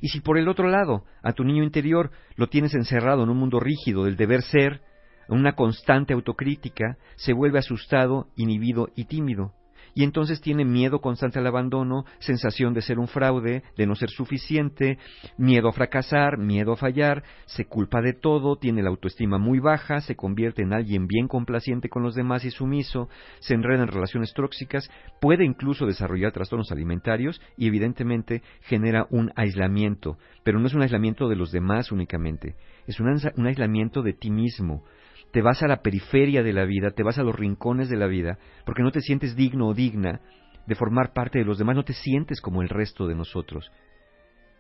Y 0.00 0.08
si 0.08 0.20
por 0.20 0.38
el 0.38 0.48
otro 0.48 0.68
lado 0.68 1.04
a 1.22 1.32
tu 1.32 1.44
niño 1.44 1.62
interior 1.62 2.10
lo 2.36 2.48
tienes 2.48 2.74
encerrado 2.74 3.24
en 3.24 3.30
un 3.30 3.38
mundo 3.38 3.60
rígido 3.60 4.04
del 4.04 4.16
deber 4.16 4.42
ser, 4.42 4.80
en 5.28 5.38
una 5.38 5.54
constante 5.54 6.14
autocrítica, 6.14 6.98
se 7.16 7.32
vuelve 7.32 7.58
asustado, 7.58 8.28
inhibido 8.36 8.88
y 8.94 9.04
tímido 9.04 9.52
y 9.94 10.04
entonces 10.04 10.40
tiene 10.40 10.64
miedo 10.64 11.00
constante 11.00 11.38
al 11.38 11.46
abandono, 11.46 12.04
sensación 12.18 12.72
de 12.75 12.82
ser 12.82 12.99
un 12.99 13.08
fraude, 13.08 13.62
de 13.76 13.87
no 13.87 13.94
ser 13.94 14.11
suficiente, 14.11 14.99
miedo 15.37 15.68
a 15.68 15.72
fracasar, 15.72 16.38
miedo 16.38 16.72
a 16.72 16.76
fallar, 16.76 17.22
se 17.46 17.66
culpa 17.66 18.00
de 18.00 18.12
todo, 18.12 18.56
tiene 18.56 18.82
la 18.82 18.90
autoestima 18.90 19.38
muy 19.38 19.58
baja, 19.58 20.00
se 20.00 20.16
convierte 20.16 20.62
en 20.62 20.72
alguien 20.72 21.06
bien 21.06 21.28
complaciente 21.28 21.88
con 21.88 22.02
los 22.02 22.14
demás 22.14 22.44
y 22.44 22.50
sumiso, 22.50 23.08
se 23.40 23.54
enreda 23.54 23.82
en 23.82 23.88
relaciones 23.88 24.32
tóxicas, 24.34 24.90
puede 25.20 25.44
incluso 25.44 25.87
desarrollar 25.87 26.32
trastornos 26.32 26.72
alimentarios 26.72 27.40
y 27.56 27.66
evidentemente 27.66 28.42
genera 28.62 29.06
un 29.11 29.32
aislamiento, 29.37 30.18
pero 30.44 30.58
no 30.58 30.66
es 30.66 30.75
un 30.75 30.82
aislamiento 30.82 31.28
de 31.28 31.37
los 31.37 31.52
demás 31.52 31.92
únicamente, 31.92 32.56
es 32.87 32.99
un, 33.00 33.08
un 33.08 33.46
aislamiento 33.46 34.02
de 34.02 34.12
ti 34.12 34.30
mismo, 34.30 34.84
te 35.32 35.40
vas 35.40 35.62
a 35.62 35.66
la 35.66 35.82
periferia 35.82 36.42
de 36.42 36.52
la 36.52 36.64
vida, 36.64 36.90
te 36.90 37.02
vas 37.02 37.18
a 37.18 37.22
los 37.22 37.34
rincones 37.34 37.88
de 37.88 37.96
la 37.96 38.06
vida, 38.06 38.38
porque 38.66 38.82
no 38.82 38.92
te 38.92 39.00
sientes 39.00 39.34
digno 39.34 39.68
o 39.68 39.74
digna 39.74 40.20
de 40.66 40.74
formar 40.74 41.12
parte 41.12 41.38
de 41.38 41.44
los 41.44 41.58
demás, 41.58 41.74
no 41.74 41.84
te 41.84 41.94
sientes 41.94 42.40
como 42.40 42.62
el 42.62 42.68
resto 42.68 43.06
de 43.06 43.14
nosotros. 43.14 43.70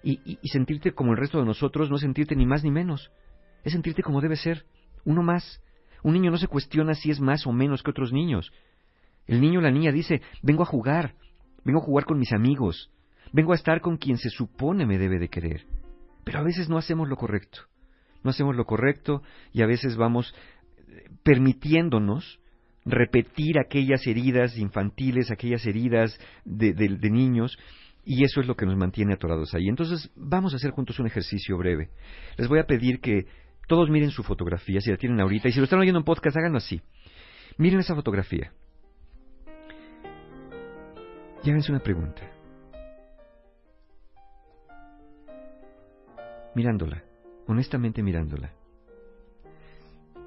Y, 0.02 0.38
sentirte 0.48 0.92
como 0.92 1.12
el 1.12 1.18
resto 1.18 1.38
de 1.38 1.44
nosotros 1.44 1.88
no 1.88 1.96
es 1.96 2.02
sentirte 2.02 2.34
ni 2.34 2.46
más 2.46 2.64
ni 2.64 2.70
menos, 2.70 3.12
es 3.62 3.72
sentirte 3.72 4.02
como 4.02 4.20
debe 4.20 4.36
ser, 4.36 4.64
uno 5.04 5.22
más. 5.22 5.62
Un 6.02 6.14
niño 6.14 6.32
no 6.32 6.38
se 6.38 6.48
cuestiona 6.48 6.94
si 6.94 7.10
es 7.10 7.20
más 7.20 7.46
o 7.46 7.52
menos 7.52 7.82
que 7.82 7.90
otros 7.90 8.12
niños. 8.12 8.50
El 9.26 9.40
niño 9.40 9.60
o 9.60 9.62
la 9.62 9.70
niña 9.70 9.92
dice, 9.92 10.22
vengo 10.42 10.64
a 10.64 10.66
jugar, 10.66 11.14
vengo 11.64 11.78
a 11.80 11.84
jugar 11.84 12.06
con 12.06 12.18
mis 12.18 12.32
amigos, 12.32 12.90
vengo 13.32 13.52
a 13.52 13.56
estar 13.56 13.80
con 13.80 13.98
quien 13.98 14.16
se 14.16 14.30
supone 14.30 14.86
me 14.86 14.98
debe 14.98 15.20
de 15.20 15.28
querer. 15.28 15.66
Pero 16.24 16.40
a 16.40 16.42
veces 16.42 16.68
no 16.68 16.78
hacemos 16.78 17.08
lo 17.08 17.16
correcto. 17.16 17.60
No 18.24 18.30
hacemos 18.30 18.56
lo 18.56 18.64
correcto 18.64 19.22
y 19.52 19.62
a 19.62 19.66
veces 19.66 19.96
vamos 19.96 20.34
permitiéndonos 21.22 22.40
repetir 22.84 23.58
aquellas 23.58 24.06
heridas 24.06 24.56
infantiles, 24.58 25.30
aquellas 25.30 25.64
heridas 25.66 26.18
de, 26.44 27.10
niños, 27.10 27.58
y 28.04 28.24
eso 28.24 28.40
es 28.40 28.46
lo 28.46 28.56
que 28.56 28.66
nos 28.66 28.76
mantiene 28.76 29.14
atorados 29.14 29.54
ahí. 29.54 29.68
Entonces, 29.68 30.10
vamos 30.16 30.52
a 30.52 30.56
hacer 30.56 30.72
juntos 30.72 30.98
un 30.98 31.06
ejercicio 31.06 31.56
breve. 31.56 31.90
Les 32.36 32.48
voy 32.48 32.58
a 32.58 32.66
pedir 32.66 33.00
que 33.00 33.26
todos 33.68 33.88
miren 33.90 34.10
su 34.10 34.22
fotografía, 34.22 34.80
si 34.80 34.90
la 34.90 34.96
tienen 34.96 35.20
ahorita, 35.20 35.48
y 35.48 35.52
si 35.52 35.58
lo 35.58 35.64
están 35.64 35.78
oyendo 35.78 35.98
en 35.98 36.04
podcast, 36.04 36.36
háganlo 36.36 36.58
así. 36.58 36.80
Miren 37.58 37.80
esa 37.80 37.94
fotografía. 37.94 38.52
Y 41.44 41.50
una 41.50 41.80
pregunta. 41.80 42.22
Mirándola, 46.54 47.02
honestamente 47.46 48.02
mirándola. 48.02 48.52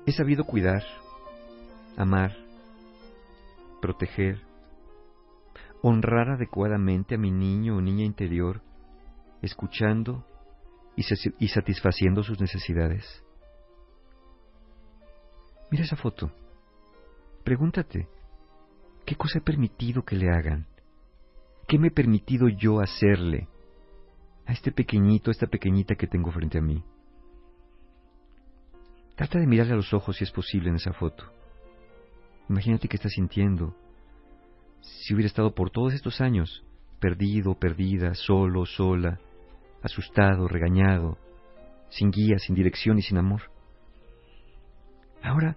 He 0.05 0.11
sabido 0.11 0.43
cuidar, 0.43 0.83
amar, 1.97 2.35
proteger, 3.81 4.41
honrar 5.81 6.29
adecuadamente 6.29 7.15
a 7.15 7.17
mi 7.17 7.31
niño 7.31 7.77
o 7.77 7.81
niña 7.81 8.05
interior, 8.05 8.61
escuchando 9.41 10.23
y, 10.95 11.47
satisfaciendo 11.47 12.23
sus 12.23 12.39
necesidades. 12.39 13.23
Mira 15.71 15.83
esa 15.83 15.95
foto. 15.95 16.31
Pregúntate, 17.43 18.07
¿qué 19.05 19.15
cosa 19.15 19.39
he 19.39 19.41
permitido 19.41 20.03
que 20.03 20.15
le 20.15 20.29
hagan? 20.29 20.67
¿Qué 21.67 21.79
me 21.79 21.87
he 21.87 21.91
permitido 21.91 22.47
yo 22.47 22.79
hacerle 22.79 23.47
a 24.45 24.53
este 24.53 24.71
pequeñito, 24.71 25.31
a 25.31 25.33
esta 25.33 25.47
pequeñita 25.47 25.95
que 25.95 26.07
tengo 26.07 26.31
frente 26.31 26.59
a 26.59 26.61
mí? 26.61 26.83
Trata 29.15 29.39
de 29.39 29.47
mirarle 29.47 29.73
a 29.73 29.77
los 29.77 29.93
ojos 29.93 30.17
si 30.17 30.23
es 30.23 30.31
posible 30.31 30.69
en 30.69 30.75
esa 30.75 30.93
foto. 30.93 31.23
Imagínate 32.49 32.87
qué 32.87 32.97
está 32.97 33.09
sintiendo. 33.09 33.75
Si 34.81 35.13
hubiera 35.13 35.27
estado 35.27 35.55
por 35.55 35.71
todos 35.71 35.93
estos 35.93 36.21
años, 36.21 36.63
perdido, 36.99 37.55
perdida, 37.55 38.13
solo, 38.13 38.65
sola, 38.65 39.19
asustado, 39.81 40.47
regañado, 40.47 41.17
sin 41.89 42.11
guía, 42.11 42.37
sin 42.39 42.55
dirección 42.55 42.97
y 42.97 43.01
sin 43.01 43.17
amor. 43.17 43.43
Ahora, 45.23 45.55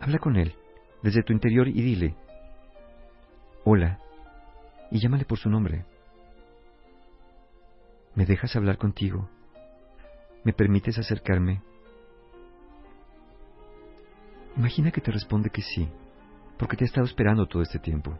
habla 0.00 0.18
con 0.18 0.36
él, 0.36 0.54
desde 1.02 1.22
tu 1.22 1.32
interior, 1.32 1.68
y 1.68 1.82
dile, 1.82 2.16
hola, 3.64 4.00
y 4.90 4.98
llámale 4.98 5.24
por 5.24 5.38
su 5.38 5.50
nombre. 5.50 5.84
¿Me 8.14 8.24
dejas 8.24 8.56
hablar 8.56 8.78
contigo? 8.78 9.28
¿Me 10.42 10.52
permites 10.52 10.98
acercarme? 10.98 11.62
Imagina 14.58 14.90
que 14.90 15.00
te 15.00 15.12
responde 15.12 15.50
que 15.50 15.62
sí, 15.62 15.88
porque 16.58 16.76
te 16.76 16.84
ha 16.84 16.86
estado 16.86 17.06
esperando 17.06 17.46
todo 17.46 17.62
este 17.62 17.78
tiempo. 17.78 18.18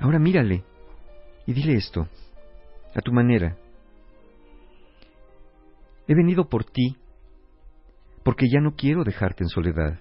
Ahora 0.00 0.18
mírale 0.18 0.64
y 1.46 1.52
dile 1.52 1.76
esto, 1.76 2.08
a 2.92 3.00
tu 3.00 3.12
manera. 3.12 3.56
He 6.08 6.14
venido 6.16 6.48
por 6.48 6.64
ti 6.64 6.96
porque 8.24 8.46
ya 8.52 8.60
no 8.60 8.74
quiero 8.74 9.04
dejarte 9.04 9.44
en 9.44 9.48
soledad. 9.48 10.00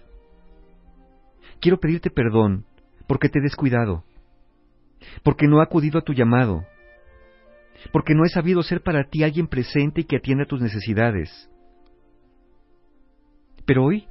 Quiero 1.59 1.79
pedirte 1.79 2.09
perdón 2.09 2.65
porque 3.07 3.29
te 3.29 3.37
he 3.37 3.43
descuidado, 3.43 4.03
porque 5.21 5.47
no 5.47 5.59
he 5.59 5.63
acudido 5.63 5.99
a 5.99 6.03
tu 6.03 6.13
llamado, 6.13 6.65
porque 7.91 8.15
no 8.15 8.25
he 8.25 8.29
sabido 8.29 8.63
ser 8.63 8.81
para 8.81 9.03
ti 9.09 9.23
alguien 9.23 9.45
presente 9.45 10.01
y 10.01 10.03
que 10.05 10.17
atienda 10.17 10.45
tus 10.45 10.59
necesidades. 10.59 11.51
Pero 13.67 13.83
hoy 13.83 14.07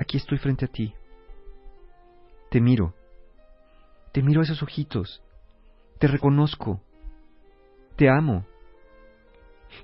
Aquí 0.00 0.16
estoy 0.16 0.38
frente 0.38 0.64
a 0.64 0.68
ti. 0.68 0.94
Te 2.50 2.58
miro. 2.58 2.94
Te 4.12 4.22
miro 4.22 4.40
esos 4.40 4.62
ojitos. 4.62 5.22
Te 5.98 6.06
reconozco. 6.06 6.80
Te 7.96 8.08
amo. 8.08 8.46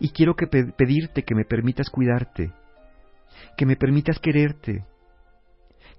Y 0.00 0.08
quiero 0.10 0.34
que 0.34 0.46
pedirte 0.46 1.22
que 1.22 1.34
me 1.34 1.44
permitas 1.44 1.90
cuidarte, 1.90 2.50
que 3.56 3.66
me 3.66 3.76
permitas 3.76 4.18
quererte, 4.18 4.84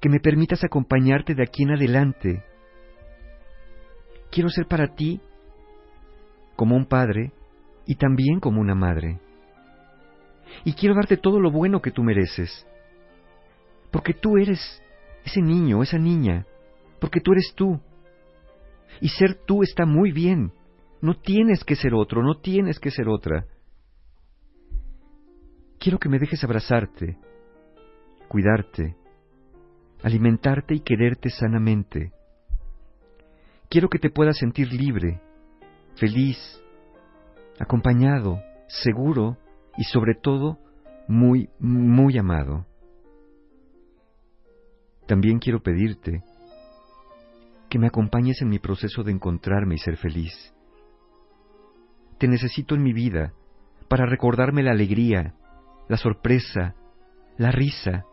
que 0.01 0.09
me 0.09 0.19
permitas 0.19 0.63
acompañarte 0.63 1.35
de 1.35 1.43
aquí 1.43 1.63
en 1.63 1.71
adelante. 1.71 2.43
Quiero 4.29 4.49
ser 4.49 4.67
para 4.67 4.95
ti 4.95 5.21
como 6.57 6.75
un 6.75 6.85
padre 6.85 7.31
y 7.85 7.95
también 7.95 8.41
como 8.41 8.59
una 8.59 8.75
madre. 8.75 9.19
Y 10.65 10.73
quiero 10.73 10.95
darte 10.95 11.17
todo 11.17 11.39
lo 11.39 11.51
bueno 11.51 11.81
que 11.81 11.91
tú 11.91 12.03
mereces 12.03 12.67
porque 13.97 14.13
tú 14.13 14.37
eres 14.37 14.59
ese 15.25 15.41
niño, 15.41 15.81
esa 15.81 15.97
niña, 15.97 16.45
porque 16.99 17.19
tú 17.19 17.31
eres 17.31 17.51
tú. 17.55 17.81
Y 19.01 19.09
ser 19.09 19.33
tú 19.33 19.63
está 19.63 19.87
muy 19.87 20.11
bien. 20.11 20.51
No 21.01 21.15
tienes 21.15 21.63
que 21.63 21.75
ser 21.75 21.95
otro, 21.95 22.21
no 22.21 22.35
tienes 22.39 22.77
que 22.79 22.91
ser 22.91 23.09
otra. 23.09 23.47
Quiero 25.79 25.97
que 25.97 26.09
me 26.09 26.19
dejes 26.19 26.43
abrazarte, 26.43 27.17
cuidarte, 28.27 28.95
alimentarte 30.03 30.75
y 30.75 30.81
quererte 30.81 31.31
sanamente. 31.31 32.11
Quiero 33.67 33.89
que 33.89 33.97
te 33.97 34.11
puedas 34.11 34.37
sentir 34.37 34.71
libre, 34.71 35.19
feliz, 35.95 36.37
acompañado, 37.57 38.43
seguro 38.67 39.37
y 39.75 39.85
sobre 39.85 40.13
todo 40.13 40.59
muy, 41.07 41.49
muy 41.57 42.19
amado 42.19 42.66
también 45.07 45.39
quiero 45.39 45.61
pedirte 45.61 46.21
que 47.69 47.79
me 47.79 47.87
acompañes 47.87 48.41
en 48.41 48.49
mi 48.49 48.59
proceso 48.59 49.03
de 49.03 49.11
encontrarme 49.11 49.75
y 49.75 49.79
ser 49.79 49.97
feliz. 49.97 50.53
te 52.17 52.27
necesito 52.27 52.75
en 52.75 52.81
mi 52.81 52.93
vida 52.93 53.33
para 53.87 54.05
recordarme 54.05 54.63
la 54.63 54.71
alegría, 54.71 55.35
la 55.87 55.97
sorpresa, 55.97 56.73
la 57.37 57.51
risa, 57.51 58.05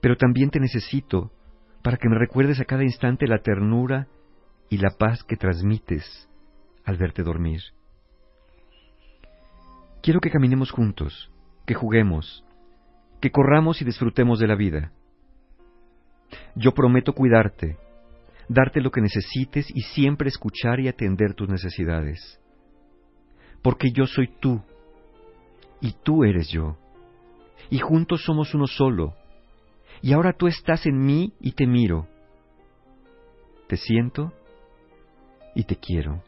pero 0.00 0.16
también 0.16 0.50
te 0.50 0.60
necesito 0.60 1.32
para 1.82 1.96
que 1.96 2.08
me 2.08 2.18
recuerdes 2.18 2.60
a 2.60 2.64
cada 2.64 2.84
instante 2.84 3.26
la 3.26 3.38
ternura 3.38 4.06
y 4.70 4.78
la 4.78 4.90
paz 4.90 5.24
que 5.24 5.36
transmites 5.36 6.28
al 6.84 6.96
verte 6.96 7.22
dormir. 7.22 7.60
Quiero 10.02 10.20
que 10.20 10.30
caminemos 10.30 10.70
juntos, 10.70 11.30
que 11.66 11.74
juguemos, 11.74 12.44
que 13.20 13.30
corramos 13.30 13.82
y 13.82 13.84
disfrutemos 13.84 14.38
de 14.38 14.46
la 14.46 14.54
vida. 14.54 14.92
Yo 16.54 16.72
prometo 16.72 17.12
cuidarte, 17.12 17.76
darte 18.48 18.80
lo 18.80 18.90
que 18.90 19.00
necesites 19.00 19.66
y 19.74 19.82
siempre 19.82 20.28
escuchar 20.28 20.80
y 20.80 20.88
atender 20.88 21.34
tus 21.34 21.48
necesidades. 21.48 22.40
Porque 23.62 23.90
yo 23.92 24.06
soy 24.06 24.28
tú 24.40 24.62
y 25.80 25.92
tú 26.02 26.24
eres 26.24 26.48
yo. 26.48 26.76
Y 27.70 27.78
juntos 27.78 28.22
somos 28.24 28.54
uno 28.54 28.66
solo. 28.66 29.14
Y 30.00 30.12
ahora 30.12 30.32
tú 30.32 30.46
estás 30.46 30.86
en 30.86 31.04
mí 31.04 31.34
y 31.40 31.52
te 31.52 31.66
miro. 31.66 32.06
Te 33.66 33.76
siento 33.76 34.32
y 35.54 35.64
te 35.64 35.76
quiero. 35.76 36.22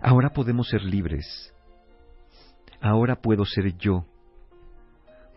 Ahora 0.00 0.30
podemos 0.30 0.68
ser 0.68 0.82
libres. 0.82 1.52
Ahora 2.80 3.16
puedo 3.16 3.44
ser 3.44 3.76
yo, 3.76 4.04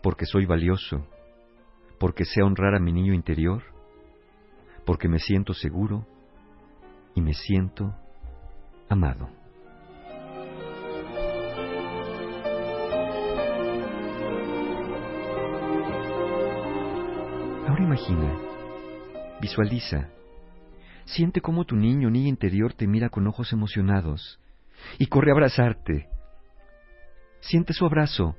porque 0.00 0.26
soy 0.26 0.46
valioso, 0.46 1.06
porque 2.02 2.24
sé 2.24 2.42
honrar 2.42 2.74
a 2.74 2.80
mi 2.80 2.92
niño 2.92 3.14
interior, 3.14 3.62
porque 4.84 5.06
me 5.06 5.20
siento 5.20 5.54
seguro 5.54 6.04
y 7.14 7.20
me 7.20 7.32
siento 7.32 7.94
amado. 8.88 9.28
Ahora 17.68 17.84
imagina, 17.84 18.36
visualiza, 19.40 20.08
siente 21.04 21.40
cómo 21.40 21.64
tu 21.64 21.76
niño 21.76 22.10
niña 22.10 22.30
interior 22.30 22.74
te 22.74 22.88
mira 22.88 23.10
con 23.10 23.28
ojos 23.28 23.52
emocionados 23.52 24.40
y 24.98 25.06
corre 25.06 25.30
a 25.30 25.34
abrazarte. 25.34 26.08
Siente 27.38 27.72
su 27.72 27.86
abrazo, 27.86 28.34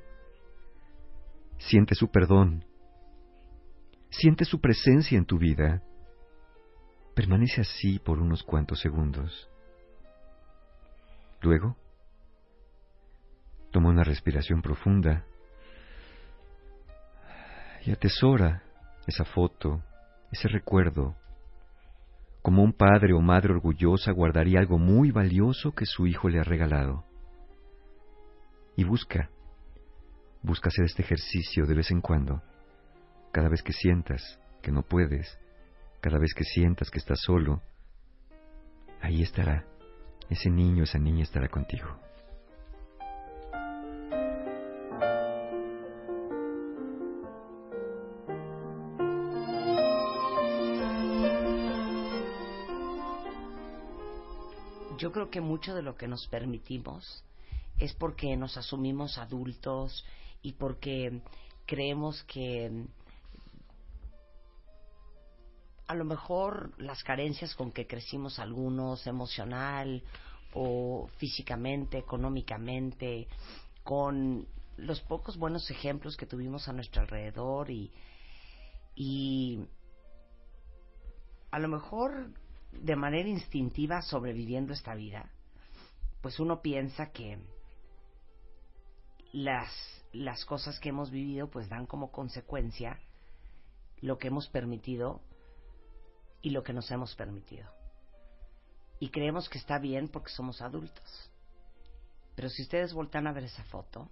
siente 1.56 1.94
su 1.94 2.10
perdón, 2.10 2.66
siente 4.18 4.44
su 4.44 4.60
presencia 4.60 5.18
en 5.18 5.24
tu 5.24 5.38
vida. 5.38 5.82
Permanece 7.14 7.60
así 7.60 7.98
por 7.98 8.18
unos 8.18 8.42
cuantos 8.42 8.80
segundos. 8.80 9.48
Luego, 11.40 11.76
toma 13.70 13.90
una 13.90 14.04
respiración 14.04 14.62
profunda 14.62 15.24
y 17.84 17.90
atesora 17.90 18.62
esa 19.06 19.24
foto, 19.24 19.82
ese 20.32 20.48
recuerdo, 20.48 21.14
como 22.40 22.62
un 22.62 22.72
padre 22.72 23.12
o 23.12 23.20
madre 23.20 23.52
orgullosa 23.52 24.12
guardaría 24.12 24.58
algo 24.58 24.78
muy 24.78 25.10
valioso 25.10 25.72
que 25.72 25.86
su 25.86 26.06
hijo 26.06 26.28
le 26.28 26.40
ha 26.40 26.44
regalado. 26.44 27.04
Y 28.76 28.84
busca, 28.84 29.30
busca 30.42 30.68
hacer 30.68 30.86
este 30.86 31.02
ejercicio 31.02 31.66
de 31.66 31.74
vez 31.74 31.90
en 31.90 32.00
cuando, 32.00 32.42
cada 33.34 33.48
vez 33.48 33.64
que 33.64 33.72
sientas 33.72 34.38
que 34.62 34.70
no 34.70 34.82
puedes, 34.82 35.40
cada 36.00 36.20
vez 36.20 36.32
que 36.34 36.44
sientas 36.44 36.88
que 36.88 36.98
estás 36.98 37.18
solo, 37.20 37.60
ahí 39.02 39.22
estará, 39.22 39.66
ese 40.30 40.50
niño, 40.50 40.84
esa 40.84 40.98
niña 40.98 41.24
estará 41.24 41.48
contigo. 41.48 41.98
yo 54.96 55.12
creo 55.12 55.28
que 55.28 55.40
mucho 55.42 55.74
de 55.74 55.82
lo 55.82 55.96
que 55.96 56.08
nos 56.08 56.28
permitimos 56.28 57.24
es 57.78 57.92
porque 57.92 58.36
nos 58.36 58.56
asumimos 58.56 59.18
adultos 59.18 60.06
y 60.40 60.52
porque 60.52 61.20
creemos 61.66 62.22
que 62.24 62.86
a 65.94 65.96
lo 65.96 66.04
mejor 66.04 66.72
las 66.76 67.04
carencias 67.04 67.54
con 67.54 67.70
que 67.70 67.86
crecimos 67.86 68.40
algunos, 68.40 69.06
emocional 69.06 70.02
o 70.52 71.08
físicamente, 71.18 71.98
económicamente, 71.98 73.28
con 73.84 74.46
los 74.76 75.00
pocos 75.02 75.36
buenos 75.36 75.70
ejemplos 75.70 76.16
que 76.16 76.26
tuvimos 76.26 76.66
a 76.68 76.72
nuestro 76.72 77.02
alrededor 77.02 77.70
y, 77.70 79.64
a 81.52 81.58
lo 81.60 81.68
mejor 81.68 82.30
de 82.72 82.96
manera 82.96 83.28
instintiva 83.28 84.02
sobreviviendo 84.02 84.72
esta 84.72 84.96
vida, 84.96 85.30
pues 86.22 86.40
uno 86.40 86.60
piensa 86.60 87.12
que 87.12 87.38
las, 89.32 89.70
las 90.12 90.44
cosas 90.44 90.80
que 90.80 90.88
hemos 90.88 91.12
vivido 91.12 91.48
pues 91.48 91.68
dan 91.68 91.86
como 91.86 92.10
consecuencia 92.10 92.98
lo 94.00 94.18
que 94.18 94.26
hemos 94.26 94.48
permitido 94.48 95.20
y 96.44 96.50
lo 96.50 96.62
que 96.62 96.74
nos 96.74 96.90
hemos 96.90 97.14
permitido. 97.16 97.66
Y 99.00 99.08
creemos 99.08 99.48
que 99.48 99.56
está 99.56 99.78
bien 99.78 100.08
porque 100.08 100.30
somos 100.30 100.60
adultos. 100.60 101.30
Pero 102.36 102.50
si 102.50 102.62
ustedes 102.62 102.92
voltan 102.92 103.26
a 103.26 103.32
ver 103.32 103.44
esa 103.44 103.64
foto, 103.64 104.10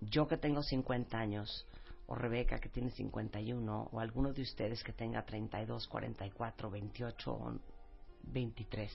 yo 0.00 0.26
que 0.26 0.36
tengo 0.36 0.64
50 0.64 1.16
años, 1.16 1.64
o 2.08 2.16
Rebeca 2.16 2.58
que 2.58 2.68
tiene 2.68 2.90
51, 2.90 3.88
o 3.92 4.00
alguno 4.00 4.32
de 4.32 4.42
ustedes 4.42 4.82
que 4.82 4.92
tenga 4.92 5.24
32, 5.24 5.86
44, 5.86 6.70
28 6.70 7.32
o 7.32 7.54
23. 8.24 8.92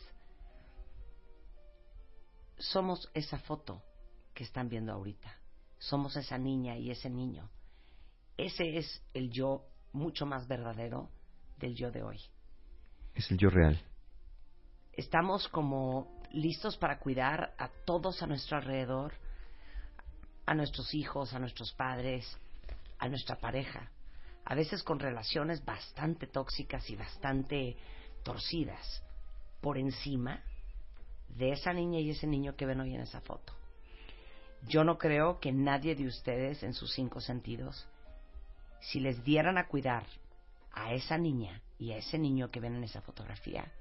Somos 2.57 3.09
esa 3.13 3.39
foto 3.39 3.81
que 4.33 4.43
están 4.43 4.67
viendo 4.67 4.91
ahorita. 4.91 5.33
Somos 5.77 6.17
esa 6.17 6.37
niña 6.37 6.75
y 6.77 6.91
ese 6.91 7.09
niño. 7.09 7.49
Ese 8.35 8.77
es 8.77 9.01
el 9.13 9.29
yo 9.29 9.65
mucho 9.93 10.25
más 10.25 10.45
verdadero 10.45 11.09
del 11.63 11.75
yo 11.75 11.91
de 11.91 12.03
hoy. 12.03 12.19
Es 13.15 13.31
el 13.31 13.37
yo 13.37 13.49
real. 13.49 13.81
Estamos 14.91 15.47
como 15.47 16.21
listos 16.31 16.77
para 16.77 16.99
cuidar 16.99 17.53
a 17.57 17.69
todos 17.85 18.21
a 18.21 18.27
nuestro 18.27 18.57
alrededor, 18.57 19.13
a 20.45 20.53
nuestros 20.53 20.93
hijos, 20.93 21.33
a 21.33 21.39
nuestros 21.39 21.71
padres, 21.73 22.37
a 22.99 23.07
nuestra 23.07 23.37
pareja, 23.37 23.89
a 24.43 24.55
veces 24.55 24.83
con 24.83 24.99
relaciones 24.99 25.63
bastante 25.63 26.27
tóxicas 26.27 26.89
y 26.89 26.97
bastante 26.97 27.77
torcidas, 28.23 29.01
por 29.61 29.77
encima 29.77 30.43
de 31.29 31.53
esa 31.53 31.71
niña 31.71 31.99
y 31.99 32.09
ese 32.09 32.27
niño 32.27 32.57
que 32.57 32.65
ven 32.65 32.81
hoy 32.81 32.93
en 32.93 33.01
esa 33.01 33.21
foto. 33.21 33.53
Yo 34.67 34.83
no 34.83 34.97
creo 34.97 35.39
que 35.39 35.53
nadie 35.53 35.95
de 35.95 36.07
ustedes 36.07 36.61
en 36.63 36.73
sus 36.73 36.93
cinco 36.93 37.21
sentidos, 37.21 37.87
si 38.81 38.99
les 38.99 39.23
dieran 39.23 39.57
a 39.57 39.67
cuidar 39.67 40.05
a 40.73 40.93
esa 40.93 41.17
niña 41.17 41.61
y 41.77 41.91
a 41.91 41.97
ese 41.97 42.17
niño 42.17 42.49
que 42.51 42.59
ven 42.59 42.75
en 42.75 42.83
esa 42.83 43.01
fotografía, 43.01 43.71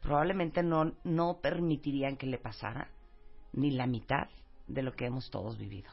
probablemente 0.00 0.62
no, 0.62 0.94
no 1.04 1.40
permitirían 1.40 2.16
que 2.16 2.26
le 2.26 2.38
pasara 2.38 2.90
ni 3.52 3.70
la 3.70 3.86
mitad 3.86 4.28
de 4.66 4.82
lo 4.82 4.92
que 4.94 5.06
hemos 5.06 5.30
todos 5.30 5.58
vivido. 5.58 5.90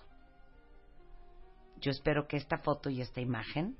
Yo 1.77 1.91
espero 1.91 2.27
que 2.27 2.37
esta 2.37 2.57
foto 2.57 2.89
y 2.89 3.01
esta 3.01 3.21
imagen, 3.21 3.77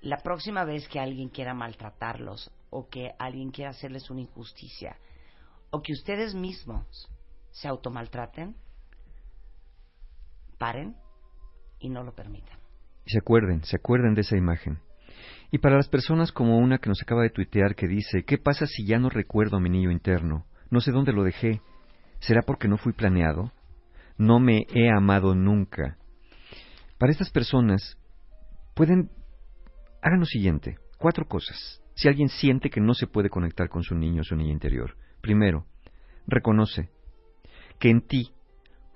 la 0.00 0.18
próxima 0.18 0.64
vez 0.64 0.86
que 0.88 1.00
alguien 1.00 1.28
quiera 1.28 1.54
maltratarlos 1.54 2.50
o 2.70 2.88
que 2.88 3.12
alguien 3.18 3.50
quiera 3.50 3.70
hacerles 3.70 4.10
una 4.10 4.20
injusticia 4.20 4.96
o 5.70 5.82
que 5.82 5.92
ustedes 5.92 6.34
mismos 6.34 7.08
se 7.50 7.68
automaltraten, 7.68 8.56
paren 10.58 10.96
y 11.80 11.88
no 11.88 12.02
lo 12.02 12.14
permitan. 12.14 12.57
Y 13.08 13.10
se 13.10 13.20
acuerden, 13.20 13.64
se 13.64 13.74
acuerden 13.74 14.12
de 14.12 14.20
esa 14.20 14.36
imagen. 14.36 14.80
Y 15.50 15.58
para 15.58 15.76
las 15.76 15.88
personas 15.88 16.30
como 16.30 16.58
una 16.58 16.76
que 16.76 16.90
nos 16.90 17.00
acaba 17.00 17.22
de 17.22 17.30
tuitear 17.30 17.74
que 17.74 17.88
dice, 17.88 18.22
¿qué 18.22 18.36
pasa 18.36 18.66
si 18.66 18.86
ya 18.86 18.98
no 18.98 19.08
recuerdo 19.08 19.56
a 19.56 19.60
mi 19.60 19.70
niño 19.70 19.90
interno? 19.90 20.44
No 20.70 20.82
sé 20.82 20.92
dónde 20.92 21.14
lo 21.14 21.24
dejé. 21.24 21.62
¿Será 22.18 22.42
porque 22.42 22.68
no 22.68 22.76
fui 22.76 22.92
planeado? 22.92 23.50
No 24.18 24.40
me 24.40 24.66
he 24.74 24.90
amado 24.90 25.34
nunca. 25.34 25.96
Para 26.98 27.10
estas 27.10 27.30
personas, 27.30 27.96
pueden, 28.74 29.08
hagan 30.02 30.20
lo 30.20 30.26
siguiente, 30.26 30.76
cuatro 30.98 31.26
cosas. 31.26 31.82
Si 31.94 32.08
alguien 32.08 32.28
siente 32.28 32.68
que 32.68 32.82
no 32.82 32.92
se 32.92 33.06
puede 33.06 33.30
conectar 33.30 33.70
con 33.70 33.84
su 33.84 33.94
niño 33.94 34.20
o 34.20 34.24
su 34.24 34.36
niña 34.36 34.52
interior, 34.52 34.98
primero, 35.22 35.64
reconoce 36.26 36.90
que 37.80 37.88
en 37.88 38.02
ti, 38.02 38.34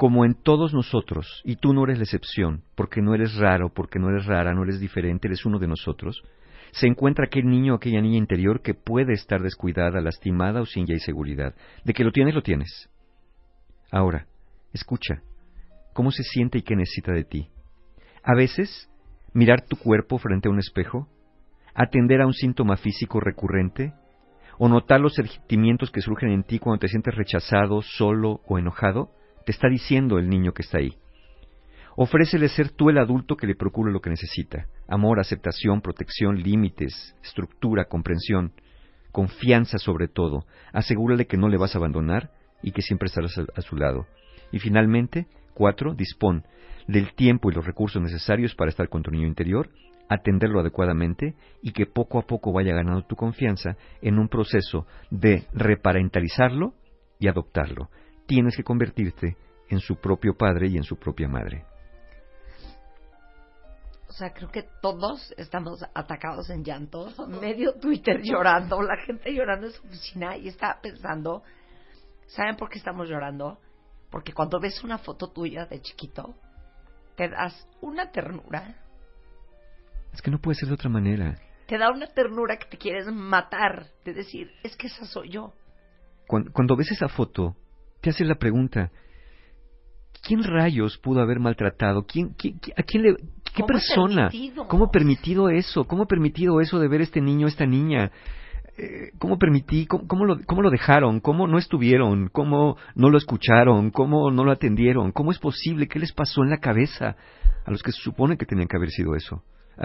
como 0.02 0.24
en 0.24 0.34
todos 0.34 0.74
nosotros, 0.74 1.42
y 1.44 1.54
tú 1.54 1.72
no 1.72 1.84
eres 1.84 1.98
la 1.98 2.02
excepción, 2.02 2.64
porque 2.74 3.00
no 3.00 3.14
eres 3.14 3.36
raro, 3.36 3.72
porque 3.72 4.00
no 4.00 4.08
eres 4.08 4.26
rara, 4.26 4.52
no 4.52 4.64
eres 4.64 4.80
diferente, 4.80 5.28
eres 5.28 5.46
uno 5.46 5.60
de 5.60 5.68
nosotros, 5.68 6.24
se 6.72 6.88
encuentra 6.88 7.26
aquel 7.26 7.46
niño 7.46 7.74
aquella 7.74 8.00
niña 8.00 8.18
interior 8.18 8.62
que 8.62 8.74
puede 8.74 9.12
estar 9.12 9.40
descuidada, 9.42 10.00
lastimada 10.00 10.60
o 10.60 10.66
sin 10.66 10.86
ya 10.86 10.98
seguridad. 10.98 11.54
De 11.84 11.92
que 11.92 12.02
lo 12.02 12.10
tienes, 12.10 12.34
lo 12.34 12.42
tienes. 12.42 12.90
Ahora, 13.92 14.26
escucha, 14.72 15.22
¿cómo 15.92 16.10
se 16.10 16.24
siente 16.24 16.58
y 16.58 16.62
qué 16.62 16.74
necesita 16.74 17.12
de 17.12 17.22
ti? 17.22 17.50
A 18.24 18.34
veces, 18.34 18.90
mirar 19.32 19.64
tu 19.68 19.76
cuerpo 19.76 20.18
frente 20.18 20.48
a 20.48 20.50
un 20.50 20.58
espejo, 20.58 21.06
atender 21.74 22.22
a 22.22 22.26
un 22.26 22.34
síntoma 22.34 22.76
físico 22.76 23.20
recurrente, 23.20 23.94
o 24.58 24.68
notar 24.68 24.98
los 24.98 25.14
sentimientos 25.14 25.92
que 25.92 26.00
surgen 26.00 26.32
en 26.32 26.42
ti 26.42 26.58
cuando 26.58 26.80
te 26.80 26.88
sientes 26.88 27.14
rechazado, 27.14 27.82
solo 27.82 28.40
o 28.48 28.58
enojado, 28.58 29.12
te 29.44 29.52
está 29.52 29.68
diciendo 29.68 30.18
el 30.18 30.28
niño 30.28 30.52
que 30.52 30.62
está 30.62 30.78
ahí. 30.78 30.96
Ofrécele 31.96 32.48
ser 32.48 32.70
tú 32.70 32.88
el 32.88 32.98
adulto 32.98 33.36
que 33.36 33.46
le 33.46 33.54
procure 33.54 33.92
lo 33.92 34.00
que 34.00 34.10
necesita. 34.10 34.66
Amor, 34.88 35.20
aceptación, 35.20 35.82
protección, 35.82 36.42
límites, 36.42 37.14
estructura, 37.22 37.84
comprensión, 37.84 38.52
confianza 39.10 39.78
sobre 39.78 40.08
todo. 40.08 40.46
Asegúrale 40.72 41.26
que 41.26 41.36
no 41.36 41.48
le 41.48 41.58
vas 41.58 41.74
a 41.74 41.78
abandonar 41.78 42.30
y 42.62 42.72
que 42.72 42.82
siempre 42.82 43.06
estarás 43.06 43.38
a, 43.38 43.60
su 43.60 43.76
lado. 43.76 44.06
Y 44.52 44.58
finalmente, 44.58 45.26
cuatro, 45.54 45.94
dispón 45.94 46.44
del 46.88 47.12
tiempo 47.14 47.50
y 47.50 47.54
los 47.54 47.66
recursos 47.66 48.00
necesarios 48.02 48.54
para 48.54 48.70
estar 48.70 48.88
con 48.88 49.02
tu 49.02 49.10
niño 49.10 49.26
interior, 49.26 49.68
atenderlo 50.08 50.60
adecuadamente 50.60 51.34
y 51.62 51.72
que 51.72 51.86
poco 51.86 52.18
a 52.18 52.22
poco 52.22 52.52
vaya 52.52 52.74
ganando 52.74 53.02
tu 53.02 53.16
confianza 53.16 53.76
en 54.00 54.18
un 54.18 54.28
proceso 54.28 54.86
de 55.10 55.46
reparentalizarlo 55.52 56.74
y 57.18 57.28
adoptarlo. 57.28 57.90
Tienes 58.32 58.56
que 58.56 58.64
convertirte 58.64 59.36
en 59.68 59.78
su 59.78 59.96
propio 59.96 60.34
padre 60.34 60.66
y 60.68 60.78
en 60.78 60.84
su 60.84 60.96
propia 60.96 61.28
madre. 61.28 61.66
O 64.08 64.12
sea, 64.12 64.32
creo 64.32 64.48
que 64.48 64.64
todos 64.80 65.34
estamos 65.36 65.84
atacados 65.94 66.48
en 66.48 66.64
llantos, 66.64 67.14
medio 67.28 67.74
Twitter 67.74 68.22
llorando, 68.22 68.80
la 68.80 68.96
gente 69.04 69.34
llorando 69.34 69.66
en 69.66 69.72
su 69.74 69.86
oficina 69.86 70.34
y 70.38 70.48
está 70.48 70.80
pensando, 70.80 71.42
¿saben 72.26 72.56
por 72.56 72.70
qué 72.70 72.78
estamos 72.78 73.06
llorando? 73.06 73.58
Porque 74.10 74.32
cuando 74.32 74.58
ves 74.58 74.82
una 74.82 74.96
foto 74.96 75.28
tuya 75.30 75.66
de 75.66 75.82
chiquito, 75.82 76.34
te 77.14 77.28
das 77.28 77.68
una 77.82 78.10
ternura. 78.10 78.76
Es 80.14 80.22
que 80.22 80.30
no 80.30 80.38
puede 80.38 80.54
ser 80.54 80.68
de 80.68 80.74
otra 80.74 80.88
manera. 80.88 81.34
Te 81.66 81.76
da 81.76 81.90
una 81.90 82.06
ternura 82.06 82.56
que 82.56 82.64
te 82.64 82.78
quieres 82.78 83.12
matar, 83.12 83.88
de 84.06 84.14
decir, 84.14 84.50
es 84.62 84.74
que 84.74 84.86
esa 84.86 85.04
soy 85.04 85.28
yo. 85.28 85.52
Cuando, 86.26 86.50
cuando 86.50 86.76
ves 86.76 86.92
esa 86.92 87.08
foto, 87.08 87.56
te 88.02 88.10
haces 88.10 88.26
la 88.26 88.34
pregunta, 88.34 88.90
¿quién 90.22 90.42
rayos 90.42 90.98
pudo 90.98 91.22
haber 91.22 91.40
maltratado? 91.40 92.04
¿Quién, 92.04 92.34
quién, 92.36 92.60
a 92.76 92.82
quién 92.82 93.04
le, 93.04 93.16
¿Qué 93.54 93.62
persona? 93.64 94.28
Permitido? 94.28 94.68
¿Cómo 94.68 94.90
permitido 94.90 95.48
eso? 95.48 95.84
¿Cómo 95.84 96.06
permitido 96.06 96.60
eso 96.60 96.78
de 96.78 96.88
ver 96.88 97.00
este 97.00 97.20
niño, 97.20 97.46
esta 97.46 97.64
niña? 97.64 98.10
Eh, 98.76 99.12
¿Cómo 99.18 99.38
permití? 99.38 99.86
Cómo, 99.86 100.06
cómo, 100.06 100.24
lo, 100.24 100.40
¿Cómo 100.44 100.62
lo 100.62 100.70
dejaron? 100.70 101.20
¿Cómo 101.20 101.46
no 101.46 101.58
estuvieron? 101.58 102.28
¿Cómo 102.28 102.76
no 102.94 103.08
lo 103.08 103.18
escucharon? 103.18 103.90
¿Cómo 103.90 104.30
no 104.30 104.44
lo 104.44 104.50
atendieron? 104.50 105.12
¿Cómo 105.12 105.30
es 105.30 105.38
posible? 105.38 105.86
¿Qué 105.86 105.98
les 105.98 106.12
pasó 106.12 106.42
en 106.42 106.50
la 106.50 106.58
cabeza 106.58 107.16
a 107.64 107.70
los 107.70 107.82
que 107.82 107.92
se 107.92 108.00
supone 108.00 108.36
que 108.36 108.46
tenían 108.46 108.68
que 108.68 108.76
haber 108.76 108.90
sido 108.90 109.14
eso? 109.14 109.42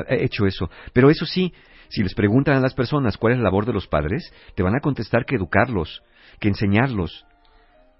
hecho 0.09 0.45
eso. 0.45 0.69
Pero 0.93 1.09
eso 1.09 1.25
sí, 1.25 1.53
si 1.89 2.03
les 2.03 2.13
preguntan 2.13 2.55
a 2.57 2.59
las 2.59 2.73
personas 2.73 3.17
cuál 3.17 3.33
es 3.33 3.39
la 3.39 3.45
labor 3.45 3.65
de 3.65 3.73
los 3.73 3.87
padres, 3.87 4.33
te 4.55 4.63
van 4.63 4.75
a 4.75 4.81
contestar 4.81 5.25
que 5.25 5.35
educarlos, 5.35 6.03
que 6.39 6.49
enseñarlos, 6.49 7.25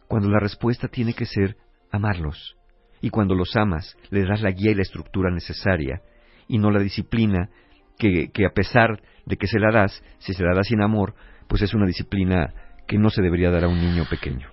cuando 0.07 0.29
la 0.29 0.39
respuesta 0.39 0.87
tiene 0.87 1.13
que 1.13 1.25
ser 1.25 1.57
amarlos. 1.91 2.55
Y 3.01 3.09
cuando 3.09 3.35
los 3.35 3.55
amas, 3.55 3.95
les 4.09 4.27
das 4.27 4.41
la 4.41 4.51
guía 4.51 4.71
y 4.71 4.75
la 4.75 4.81
estructura 4.81 5.29
necesaria, 5.31 6.01
y 6.47 6.57
no 6.57 6.71
la 6.71 6.79
disciplina 6.79 7.49
que, 7.97 8.31
que 8.31 8.45
a 8.45 8.51
pesar 8.51 9.01
de 9.25 9.37
que 9.37 9.47
se 9.47 9.59
la 9.59 9.71
das, 9.71 10.03
si 10.19 10.33
se 10.33 10.43
la 10.43 10.55
das 10.55 10.67
sin 10.67 10.81
amor, 10.81 11.13
pues 11.47 11.61
es 11.61 11.73
una 11.73 11.85
disciplina 11.85 12.53
que 12.87 12.97
no 12.97 13.09
se 13.09 13.21
debería 13.21 13.51
dar 13.51 13.65
a 13.65 13.67
un 13.67 13.79
niño 13.79 14.05
pequeño. 14.09 14.49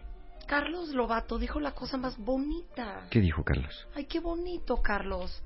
Carlos 0.47 0.91
Lobato 0.91 1.39
dijo 1.39 1.61
la 1.61 1.73
cosa 1.73 1.97
más 1.97 2.19
bonita. 2.19 3.07
¿Qué 3.11 3.21
dijo 3.21 3.43
Carlos? 3.45 3.89
Ay, 3.95 4.05
qué 4.05 4.21
bonito, 4.21 4.83
Carlos. 4.83 5.43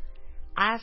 Haz 0.56 0.82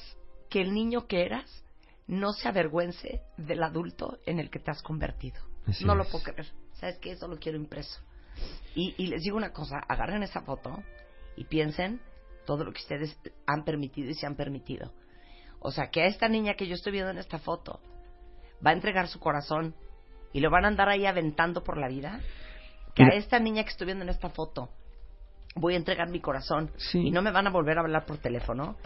que 0.50 0.62
el 0.62 0.74
niño 0.74 1.08
que 1.08 1.26
eras 1.26 1.64
no 2.08 2.32
se 2.34 2.48
avergüence 2.48 3.22
del 3.38 3.64
adulto 3.64 4.20
en 4.26 4.40
el 4.40 4.50
que 4.50 4.60
te 4.60 4.72
has 4.72 4.82
convertido. 4.82 5.42
Así 5.68 5.84
no 5.84 5.96
lo 5.96 6.06
puedo 6.06 6.24
creer. 6.24 6.48
¿Sabes 6.74 6.98
qué? 7.00 7.12
Eso 7.12 7.28
lo 7.28 7.38
quiero 7.38 7.58
impreso. 7.58 8.00
Y, 8.76 8.94
y 8.98 9.08
les 9.08 9.24
digo 9.24 9.38
una 9.38 9.52
cosa, 9.54 9.78
agarren 9.88 10.24
esa 10.24 10.42
foto 10.42 10.84
y 11.38 11.46
piensen 11.46 12.02
todo 12.46 12.64
lo 12.64 12.72
que 12.72 12.82
ustedes 12.82 13.18
han 13.48 13.64
permitido 13.64 14.10
y 14.10 14.14
se 14.16 14.26
han 14.26 14.36
permitido. 14.36 14.92
O 15.60 15.72
sea, 15.72 15.90
que 15.90 16.02
a 16.04 16.06
esta 16.06 16.28
niña 16.28 16.56
que 16.56 16.68
yo 16.68 16.76
estoy 16.76 16.92
viendo 16.92 17.12
en 17.12 17.18
esta 17.18 17.40
foto 17.40 17.80
va 18.66 18.72
a 18.72 18.74
entregar 18.74 19.08
su 19.08 19.20
corazón 19.20 19.76
y 20.34 20.40
lo 20.42 20.50
van 20.52 20.66
a 20.66 20.68
andar 20.68 20.90
ahí 20.90 21.06
aventando 21.06 21.64
por 21.64 21.78
la 21.78 21.88
vida. 21.88 22.20
Que 22.94 23.04
a 23.04 23.08
esta 23.16 23.40
niña 23.40 23.64
que 23.64 23.72
estoy 23.72 23.86
viendo 23.86 24.04
en 24.04 24.10
esta 24.10 24.30
foto 24.30 24.70
voy 25.56 25.74
a 25.74 25.78
entregar 25.78 26.10
mi 26.10 26.20
corazón 26.20 26.72
Sí. 26.78 27.00
y 27.00 27.12
no 27.12 27.22
me 27.22 27.32
van 27.32 27.48
a 27.48 27.50
volver 27.50 27.78
a 27.78 27.82
hablar 27.82 28.06
por 28.06 28.18
teléfono. 28.18 28.78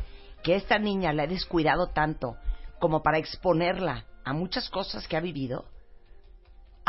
Que 0.44 0.56
esta 0.56 0.80
niña 0.80 1.12
la 1.12 1.26
he 1.26 1.28
descuidado 1.28 1.88
tanto 1.88 2.38
como 2.80 3.04
para 3.04 3.18
exponerla 3.18 4.06
a 4.24 4.34
muchas 4.34 4.70
cosas 4.70 5.08
que 5.08 5.18
ha 5.18 5.22
vivido. 5.22 5.66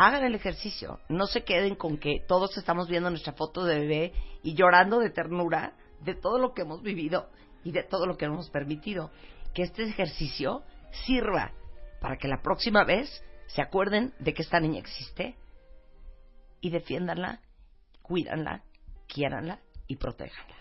Hagan 0.03 0.23
el 0.23 0.33
ejercicio. 0.33 0.99
No 1.09 1.27
se 1.27 1.43
queden 1.43 1.75
con 1.75 1.99
que 1.99 2.23
todos 2.27 2.57
estamos 2.57 2.89
viendo 2.89 3.11
nuestra 3.11 3.33
foto 3.33 3.63
de 3.65 3.81
bebé 3.81 4.13
y 4.41 4.55
llorando 4.55 4.97
de 4.97 5.11
ternura 5.11 5.73
de 6.03 6.15
todo 6.15 6.39
lo 6.39 6.55
que 6.55 6.63
hemos 6.63 6.81
vivido 6.81 7.29
y 7.63 7.71
de 7.71 7.83
todo 7.83 8.07
lo 8.07 8.17
que 8.17 8.25
hemos 8.25 8.49
permitido. 8.49 9.11
Que 9.53 9.61
este 9.61 9.83
ejercicio 9.83 10.63
sirva 11.05 11.51
para 12.01 12.17
que 12.17 12.27
la 12.27 12.41
próxima 12.41 12.83
vez 12.83 13.23
se 13.45 13.61
acuerden 13.61 14.11
de 14.17 14.33
que 14.33 14.41
esta 14.41 14.59
niña 14.59 14.79
existe 14.79 15.35
y 16.61 16.71
defiéndanla, 16.71 17.39
cuídanla, 18.01 18.63
quiéranla 19.07 19.59
y 19.85 19.97
protéjanla. 19.97 20.55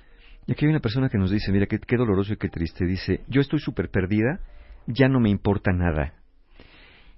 Y 0.48 0.52
aquí 0.52 0.66
hay 0.66 0.70
una 0.70 0.80
persona 0.80 1.08
que 1.08 1.16
nos 1.16 1.30
dice, 1.30 1.50
mira, 1.50 1.64
qué, 1.66 1.96
doloroso 1.96 2.34
y 2.34 2.36
qué 2.36 2.50
triste. 2.50 2.84
Dice, 2.84 3.24
yo 3.26 3.40
estoy 3.40 3.60
súper 3.60 3.88
perdida, 3.88 4.40
ya 4.86 5.08
no 5.08 5.18
me 5.18 5.30
importa 5.30 5.72
nada. 5.72 6.19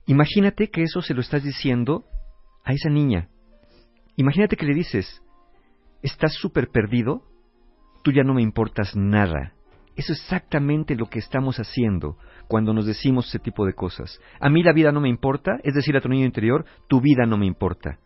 Imagínate 0.07 0.69
que 0.69 0.83
eso 0.83 1.01
se 1.03 1.15
lo 1.15 1.21
estás 1.21 1.45
diciendo 1.45 2.05
a 2.65 2.73
esa 2.73 2.89
niña. 2.89 3.29
Imagínate 4.17 4.57
que 4.57 4.67
le 4.67 4.75
dices, 4.75 5.23
estás 6.03 6.35
súper 6.35 6.69
perdido, 6.69 7.23
tú 8.03 8.13
ya 8.13 8.25
no 8.25 8.35
me 8.35 8.43
importas 8.43 8.97
nada. 8.97 9.55
Eso 9.95 10.13
es 10.13 10.21
exactamente 10.21 10.97
lo 10.97 11.07
que 11.07 11.19
estamos 11.19 11.59
haciendo 11.59 12.17
cuando 12.49 12.73
nos 12.73 12.87
decimos 12.87 13.29
ese 13.29 13.39
tipo 13.39 13.67
de 13.67 13.75
cosas. 13.75 14.21
A 14.41 14.49
mí 14.49 14.63
la 14.63 14.73
vida 14.73 14.91
no 14.91 15.01
me 15.01 15.09
importa, 15.09 15.59
es 15.63 15.75
decir, 15.75 15.97
a 15.97 16.01
tu 16.01 16.09
niño 16.09 16.25
interior, 16.25 16.65
tu 16.89 17.01
vida 17.01 17.27
no 17.27 17.37
me 17.37 17.47
importa. 17.47 17.99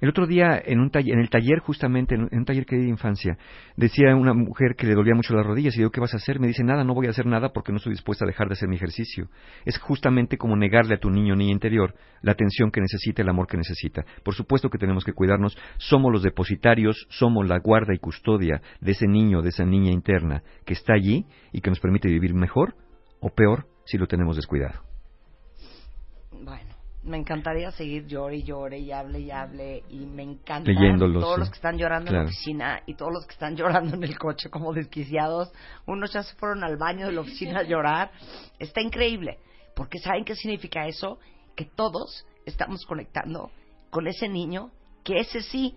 El 0.00 0.08
otro 0.08 0.26
día, 0.26 0.60
en, 0.64 0.80
un 0.80 0.90
taller, 0.90 1.14
en 1.14 1.20
el 1.20 1.28
taller, 1.28 1.58
justamente, 1.58 2.14
en, 2.14 2.28
un 2.32 2.44
taller 2.44 2.64
que 2.64 2.76
di 2.76 2.84
de 2.84 2.88
infancia, 2.88 3.36
decía 3.76 4.16
una 4.16 4.32
mujer 4.32 4.74
que 4.74 4.86
le 4.86 4.94
dolía 4.94 5.14
mucho 5.14 5.34
las 5.34 5.44
rodillas 5.44 5.74
y 5.74 5.78
digo, 5.78 5.90
¿qué 5.90 6.00
vas 6.00 6.14
a 6.14 6.16
hacer? 6.16 6.40
Me 6.40 6.46
dice, 6.46 6.64
nada, 6.64 6.84
no 6.84 6.94
voy 6.94 7.06
a 7.06 7.10
hacer 7.10 7.26
nada 7.26 7.50
porque 7.52 7.70
no 7.70 7.76
estoy 7.76 7.92
dispuesta 7.92 8.24
a 8.24 8.28
dejar 8.28 8.48
de 8.48 8.54
hacer 8.54 8.68
mi 8.68 8.76
ejercicio. 8.76 9.28
Es 9.66 9.78
justamente 9.78 10.38
como 10.38 10.56
negarle 10.56 10.94
a 10.94 10.98
tu 10.98 11.10
niño 11.10 11.34
o 11.34 11.36
niña 11.36 11.52
interior 11.52 11.94
la 12.22 12.32
atención 12.32 12.70
que 12.70 12.80
necesita, 12.80 13.20
el 13.20 13.28
amor 13.28 13.46
que 13.46 13.58
necesita. 13.58 14.04
Por 14.24 14.34
supuesto 14.34 14.70
que 14.70 14.78
tenemos 14.78 15.04
que 15.04 15.12
cuidarnos, 15.12 15.56
somos 15.76 16.10
los 16.12 16.22
depositarios, 16.22 17.06
somos 17.10 17.46
la 17.46 17.58
guarda 17.58 17.94
y 17.94 17.98
custodia 17.98 18.62
de 18.80 18.92
ese 18.92 19.06
niño, 19.06 19.42
de 19.42 19.50
esa 19.50 19.64
niña 19.64 19.92
interna 19.92 20.42
que 20.64 20.72
está 20.72 20.94
allí 20.94 21.26
y 21.52 21.60
que 21.60 21.70
nos 21.70 21.80
permite 21.80 22.08
vivir 22.08 22.32
mejor 22.32 22.74
o 23.20 23.28
peor 23.28 23.66
si 23.84 23.98
lo 23.98 24.06
tenemos 24.06 24.36
descuidado. 24.36 24.89
Me 27.02 27.16
encantaría 27.16 27.70
seguir 27.70 28.06
llore 28.06 28.36
y 28.36 28.42
llore 28.42 28.78
y 28.78 28.92
hable 28.92 29.20
y 29.20 29.30
hable 29.30 29.84
y 29.88 30.00
me 30.00 30.22
encanta 30.22 30.70
Leyéndolos, 30.70 31.22
todos 31.22 31.34
sí. 31.36 31.40
los 31.40 31.48
que 31.48 31.56
están 31.56 31.78
llorando 31.78 32.10
en 32.10 32.16
la 32.16 32.24
oficina 32.24 32.82
y 32.86 32.94
todos 32.94 33.12
los 33.12 33.26
que 33.26 33.32
están 33.32 33.56
llorando 33.56 33.96
en 33.96 34.04
el 34.04 34.18
coche 34.18 34.50
como 34.50 34.74
desquiciados. 34.74 35.50
Unos 35.86 36.12
ya 36.12 36.22
se 36.22 36.34
fueron 36.36 36.62
al 36.62 36.76
baño 36.76 37.06
de 37.06 37.12
la 37.12 37.22
oficina 37.22 37.60
a 37.60 37.62
llorar. 37.62 38.10
Está 38.58 38.82
increíble, 38.82 39.38
porque 39.74 39.98
¿saben 39.98 40.24
qué 40.24 40.34
significa 40.34 40.86
eso? 40.86 41.18
Que 41.56 41.64
todos 41.64 42.26
estamos 42.44 42.84
conectando 42.84 43.50
con 43.88 44.06
ese 44.06 44.28
niño, 44.28 44.70
que 45.02 45.20
ese 45.20 45.40
sí 45.40 45.76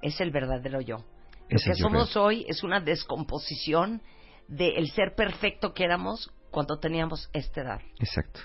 es 0.00 0.20
el 0.20 0.30
verdadero 0.30 0.80
yo. 0.80 1.04
Lo 1.50 1.58
que 1.58 1.68
yo 1.68 1.74
somos 1.74 2.16
hoy 2.16 2.46
es 2.48 2.62
una 2.62 2.80
descomposición 2.80 4.00
del 4.48 4.90
ser 4.90 5.14
perfecto 5.14 5.74
que 5.74 5.84
éramos 5.84 6.30
cuando 6.50 6.78
teníamos 6.78 7.28
esta 7.32 7.62
edad. 7.62 7.80
Exacto. 7.98 8.40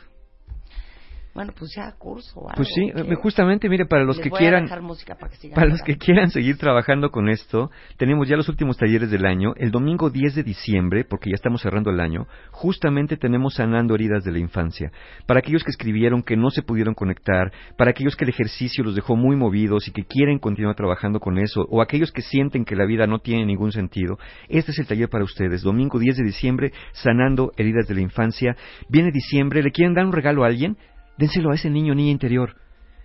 Bueno, 1.38 1.54
pues 1.56 1.72
ya 1.76 1.92
curso. 2.00 2.40
o 2.40 2.48
Pues 2.56 2.68
sí, 2.74 2.90
algo, 2.90 3.00
eh, 3.00 3.10
que- 3.10 3.16
justamente, 3.16 3.70
mire, 3.70 3.86
para 3.86 4.04
los 4.04 4.20
que 4.20 4.32
quieran, 4.32 4.68
para 4.68 5.30
que 5.30 5.36
sigan 5.38 5.54
para 5.54 5.68
los 5.68 5.84
que 5.84 5.96
quieran 5.96 6.32
seguir 6.32 6.58
trabajando 6.58 7.12
con 7.12 7.30
esto, 7.30 7.70
tenemos 7.98 8.28
ya 8.28 8.36
los 8.36 8.50
últimos 8.50 8.76
talleres 8.76 9.12
del 9.12 9.24
año. 9.24 9.54
El 9.56 9.70
domingo 9.70 10.10
10 10.10 10.34
de 10.34 10.42
diciembre, 10.42 11.06
porque 11.08 11.30
ya 11.30 11.36
estamos 11.36 11.62
cerrando 11.62 11.92
el 11.92 12.00
año, 12.00 12.26
justamente 12.50 13.18
tenemos 13.18 13.54
sanando 13.54 13.94
heridas 13.94 14.24
de 14.24 14.32
la 14.32 14.40
infancia. 14.40 14.92
Para 15.28 15.42
aquellos 15.42 15.64
que 15.64 15.70
escribieron 15.70 16.24
que 16.24 16.36
no 16.36 16.50
se 16.50 16.64
pudieron 16.64 16.96
conectar, 16.96 17.52
para 17.78 17.92
aquellos 17.92 18.16
que 18.16 18.24
el 18.26 18.30
ejercicio 18.32 18.84
los 18.84 18.96
dejó 18.96 19.16
muy 19.16 19.36
movidos 19.36 19.88
y 19.88 19.92
que 19.92 20.06
quieren 20.06 20.40
continuar 20.40 20.74
trabajando 20.76 21.20
con 21.20 21.38
eso, 21.38 21.68
o 21.70 21.84
aquellos 21.84 22.12
que 22.12 22.24
sienten 22.24 22.66
que 22.66 22.76
la 22.76 22.88
vida 22.88 23.06
no 23.06 23.20
tiene 23.20 23.46
ningún 23.46 23.72
sentido, 23.72 24.18
este 24.50 24.72
es 24.72 24.80
el 24.80 24.88
taller 24.88 25.08
para 25.10 25.24
ustedes. 25.24 25.62
Domingo 25.62 26.00
10 26.00 26.18
de 26.18 26.24
diciembre, 26.24 26.72
sanando 26.94 27.52
heridas 27.58 27.88
de 27.88 27.94
la 27.94 28.02
infancia. 28.02 28.56
Viene 28.90 29.12
diciembre, 29.12 29.62
¿le 29.62 29.70
quieren 29.70 29.94
dar 29.94 30.04
un 30.08 30.14
regalo 30.14 30.44
a 30.44 30.48
alguien? 30.48 30.78
Dénselo 31.18 31.52
a 31.52 31.56
ese 31.56 31.70
niño 31.70 31.96
niña 31.96 32.12
interior. 32.12 32.56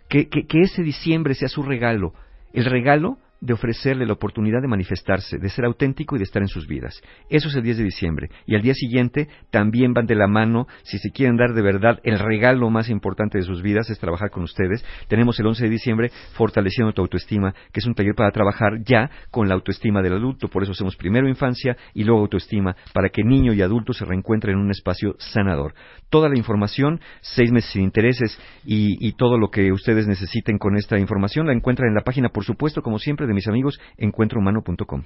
Que, 0.08 0.28
que, 0.28 0.46
que 0.46 0.60
ese 0.60 0.82
diciembre 0.82 1.34
sea 1.34 1.48
su 1.48 1.62
regalo. 1.62 2.12
El 2.52 2.66
regalo 2.66 3.18
de 3.42 3.52
ofrecerle 3.52 4.06
la 4.06 4.12
oportunidad 4.12 4.62
de 4.62 4.68
manifestarse, 4.68 5.36
de 5.36 5.48
ser 5.48 5.64
auténtico 5.64 6.14
y 6.14 6.18
de 6.18 6.24
estar 6.24 6.40
en 6.40 6.48
sus 6.48 6.66
vidas. 6.66 7.02
Eso 7.28 7.48
es 7.48 7.56
el 7.56 7.64
10 7.64 7.78
de 7.78 7.84
diciembre. 7.84 8.30
Y 8.46 8.54
al 8.54 8.62
día 8.62 8.72
siguiente 8.72 9.28
también 9.50 9.92
van 9.92 10.06
de 10.06 10.14
la 10.14 10.28
mano, 10.28 10.68
si 10.84 10.98
se 10.98 11.10
quieren 11.10 11.36
dar 11.36 11.52
de 11.52 11.60
verdad 11.60 11.98
el 12.04 12.20
regalo 12.20 12.70
más 12.70 12.88
importante 12.88 13.38
de 13.38 13.44
sus 13.44 13.60
vidas, 13.60 13.90
es 13.90 13.98
trabajar 13.98 14.30
con 14.30 14.44
ustedes. 14.44 14.84
Tenemos 15.08 15.38
el 15.40 15.46
11 15.46 15.64
de 15.64 15.70
diciembre 15.70 16.10
Fortaleciendo 16.34 16.92
tu 16.92 17.02
autoestima, 17.02 17.52
que 17.72 17.80
es 17.80 17.86
un 17.86 17.94
taller 17.94 18.14
para 18.14 18.30
trabajar 18.30 18.82
ya 18.84 19.10
con 19.30 19.48
la 19.48 19.54
autoestima 19.54 20.02
del 20.02 20.14
adulto. 20.14 20.48
Por 20.48 20.62
eso 20.62 20.72
hacemos 20.72 20.96
primero 20.96 21.28
infancia 21.28 21.76
y 21.94 22.04
luego 22.04 22.20
autoestima, 22.22 22.76
para 22.94 23.08
que 23.08 23.24
niño 23.24 23.52
y 23.52 23.62
adulto 23.62 23.92
se 23.92 24.04
reencuentren 24.04 24.56
en 24.56 24.64
un 24.64 24.70
espacio 24.70 25.16
sanador. 25.18 25.74
Toda 26.10 26.28
la 26.28 26.38
información, 26.38 27.00
seis 27.20 27.50
meses 27.50 27.72
sin 27.72 27.82
intereses 27.82 28.38
y, 28.64 29.12
todo 29.12 29.38
lo 29.38 29.50
que 29.50 29.72
ustedes 29.72 30.06
necesiten 30.06 30.58
con 30.58 30.76
esta 30.76 30.98
información 30.98 31.46
la 31.46 31.52
encuentran 31.52 31.88
en 31.88 31.94
la 31.94 32.00
página, 32.00 32.30
por 32.30 32.44
supuesto, 32.44 32.82
como 32.82 32.98
siempre, 32.98 33.26
mis 33.34 33.48
amigos, 33.48 33.80
encuentrohumano.com. 33.96 35.04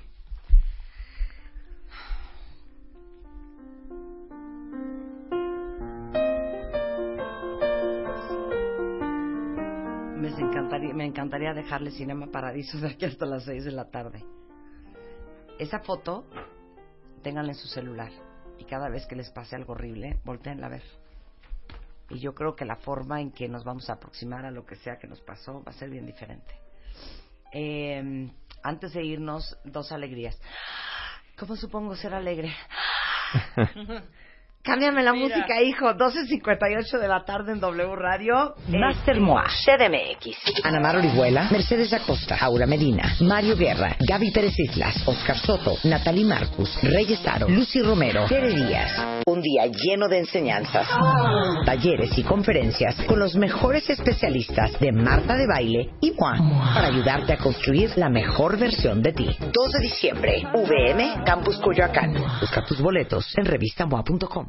Me 10.16 10.28
encantaría, 10.28 10.94
me 10.94 11.04
encantaría 11.04 11.54
dejarle 11.54 11.90
Cinema 11.90 12.26
Paradiso 12.26 12.78
de 12.78 12.88
aquí 12.88 13.04
hasta 13.04 13.26
las 13.26 13.44
6 13.44 13.64
de 13.64 13.72
la 13.72 13.90
tarde. 13.90 14.24
Esa 15.58 15.80
foto, 15.80 16.26
ténganla 17.22 17.52
en 17.52 17.58
su 17.58 17.68
celular. 17.68 18.10
Y 18.58 18.64
cada 18.64 18.88
vez 18.88 19.06
que 19.06 19.16
les 19.16 19.30
pase 19.30 19.56
algo 19.56 19.72
horrible, 19.72 20.18
volteenla 20.24 20.66
a 20.66 20.70
ver. 20.70 20.82
Y 22.08 22.18
yo 22.20 22.34
creo 22.34 22.54
que 22.54 22.64
la 22.64 22.76
forma 22.76 23.20
en 23.20 23.32
que 23.32 23.48
nos 23.48 23.64
vamos 23.64 23.88
a 23.90 23.94
aproximar 23.94 24.44
a 24.44 24.50
lo 24.50 24.64
que 24.64 24.76
sea 24.76 24.98
que 24.98 25.06
nos 25.06 25.20
pasó 25.20 25.62
va 25.62 25.70
a 25.70 25.74
ser 25.74 25.90
bien 25.90 26.06
diferente. 26.06 26.65
Eh, 27.52 28.30
antes 28.62 28.92
de 28.92 29.04
irnos, 29.04 29.56
dos 29.64 29.92
alegrías. 29.92 30.38
¿Cómo 31.38 31.56
supongo 31.56 31.94
ser 31.94 32.14
alegre? 32.14 32.54
Cámbiame 34.66 35.04
la 35.04 35.12
música, 35.12 35.62
hijo. 35.62 35.86
12.58 35.94 36.98
de 36.98 37.06
la 37.06 37.24
tarde 37.24 37.52
en 37.52 37.60
W 37.60 37.94
Radio. 37.94 38.56
Master 38.68 39.20
Moa, 39.20 39.44
CDMX, 39.44 40.64
Ana 40.64 40.80
Mar 40.80 40.96
Orihuela, 40.96 41.48
Mercedes 41.52 41.92
Acosta, 41.92 42.36
Aura 42.40 42.66
Medina, 42.66 43.14
Mario 43.20 43.56
Guerra, 43.56 43.96
Gaby 44.00 44.32
Pérez 44.32 44.58
Islas, 44.58 45.06
Oscar 45.06 45.38
Soto, 45.38 45.76
Natalie 45.84 46.24
Marcus, 46.24 46.82
Reyes 46.82 47.24
Aro, 47.28 47.48
Lucy 47.48 47.80
Romero, 47.80 48.26
Tere 48.26 48.52
Díaz. 48.52 49.15
Un 49.28 49.42
día 49.42 49.66
lleno 49.66 50.06
de 50.06 50.20
enseñanzas, 50.20 50.86
talleres 51.64 52.16
y 52.16 52.22
conferencias 52.22 52.94
con 53.08 53.18
los 53.18 53.34
mejores 53.34 53.90
especialistas 53.90 54.78
de 54.78 54.92
Marta 54.92 55.34
de 55.34 55.48
Baile 55.48 55.90
y 56.00 56.14
Juan 56.16 56.38
para 56.72 56.86
ayudarte 56.86 57.32
a 57.32 57.36
construir 57.36 57.90
la 57.96 58.08
mejor 58.08 58.56
versión 58.56 59.02
de 59.02 59.12
ti. 59.12 59.26
2 59.40 59.72
de 59.72 59.80
diciembre, 59.80 60.44
VM, 60.54 61.24
Campus 61.24 61.58
Coyoacán. 61.58 62.14
Busca 62.40 62.64
tus 62.64 62.80
boletos 62.80 63.36
en 63.36 63.46
revistamoa.com. 63.46 64.46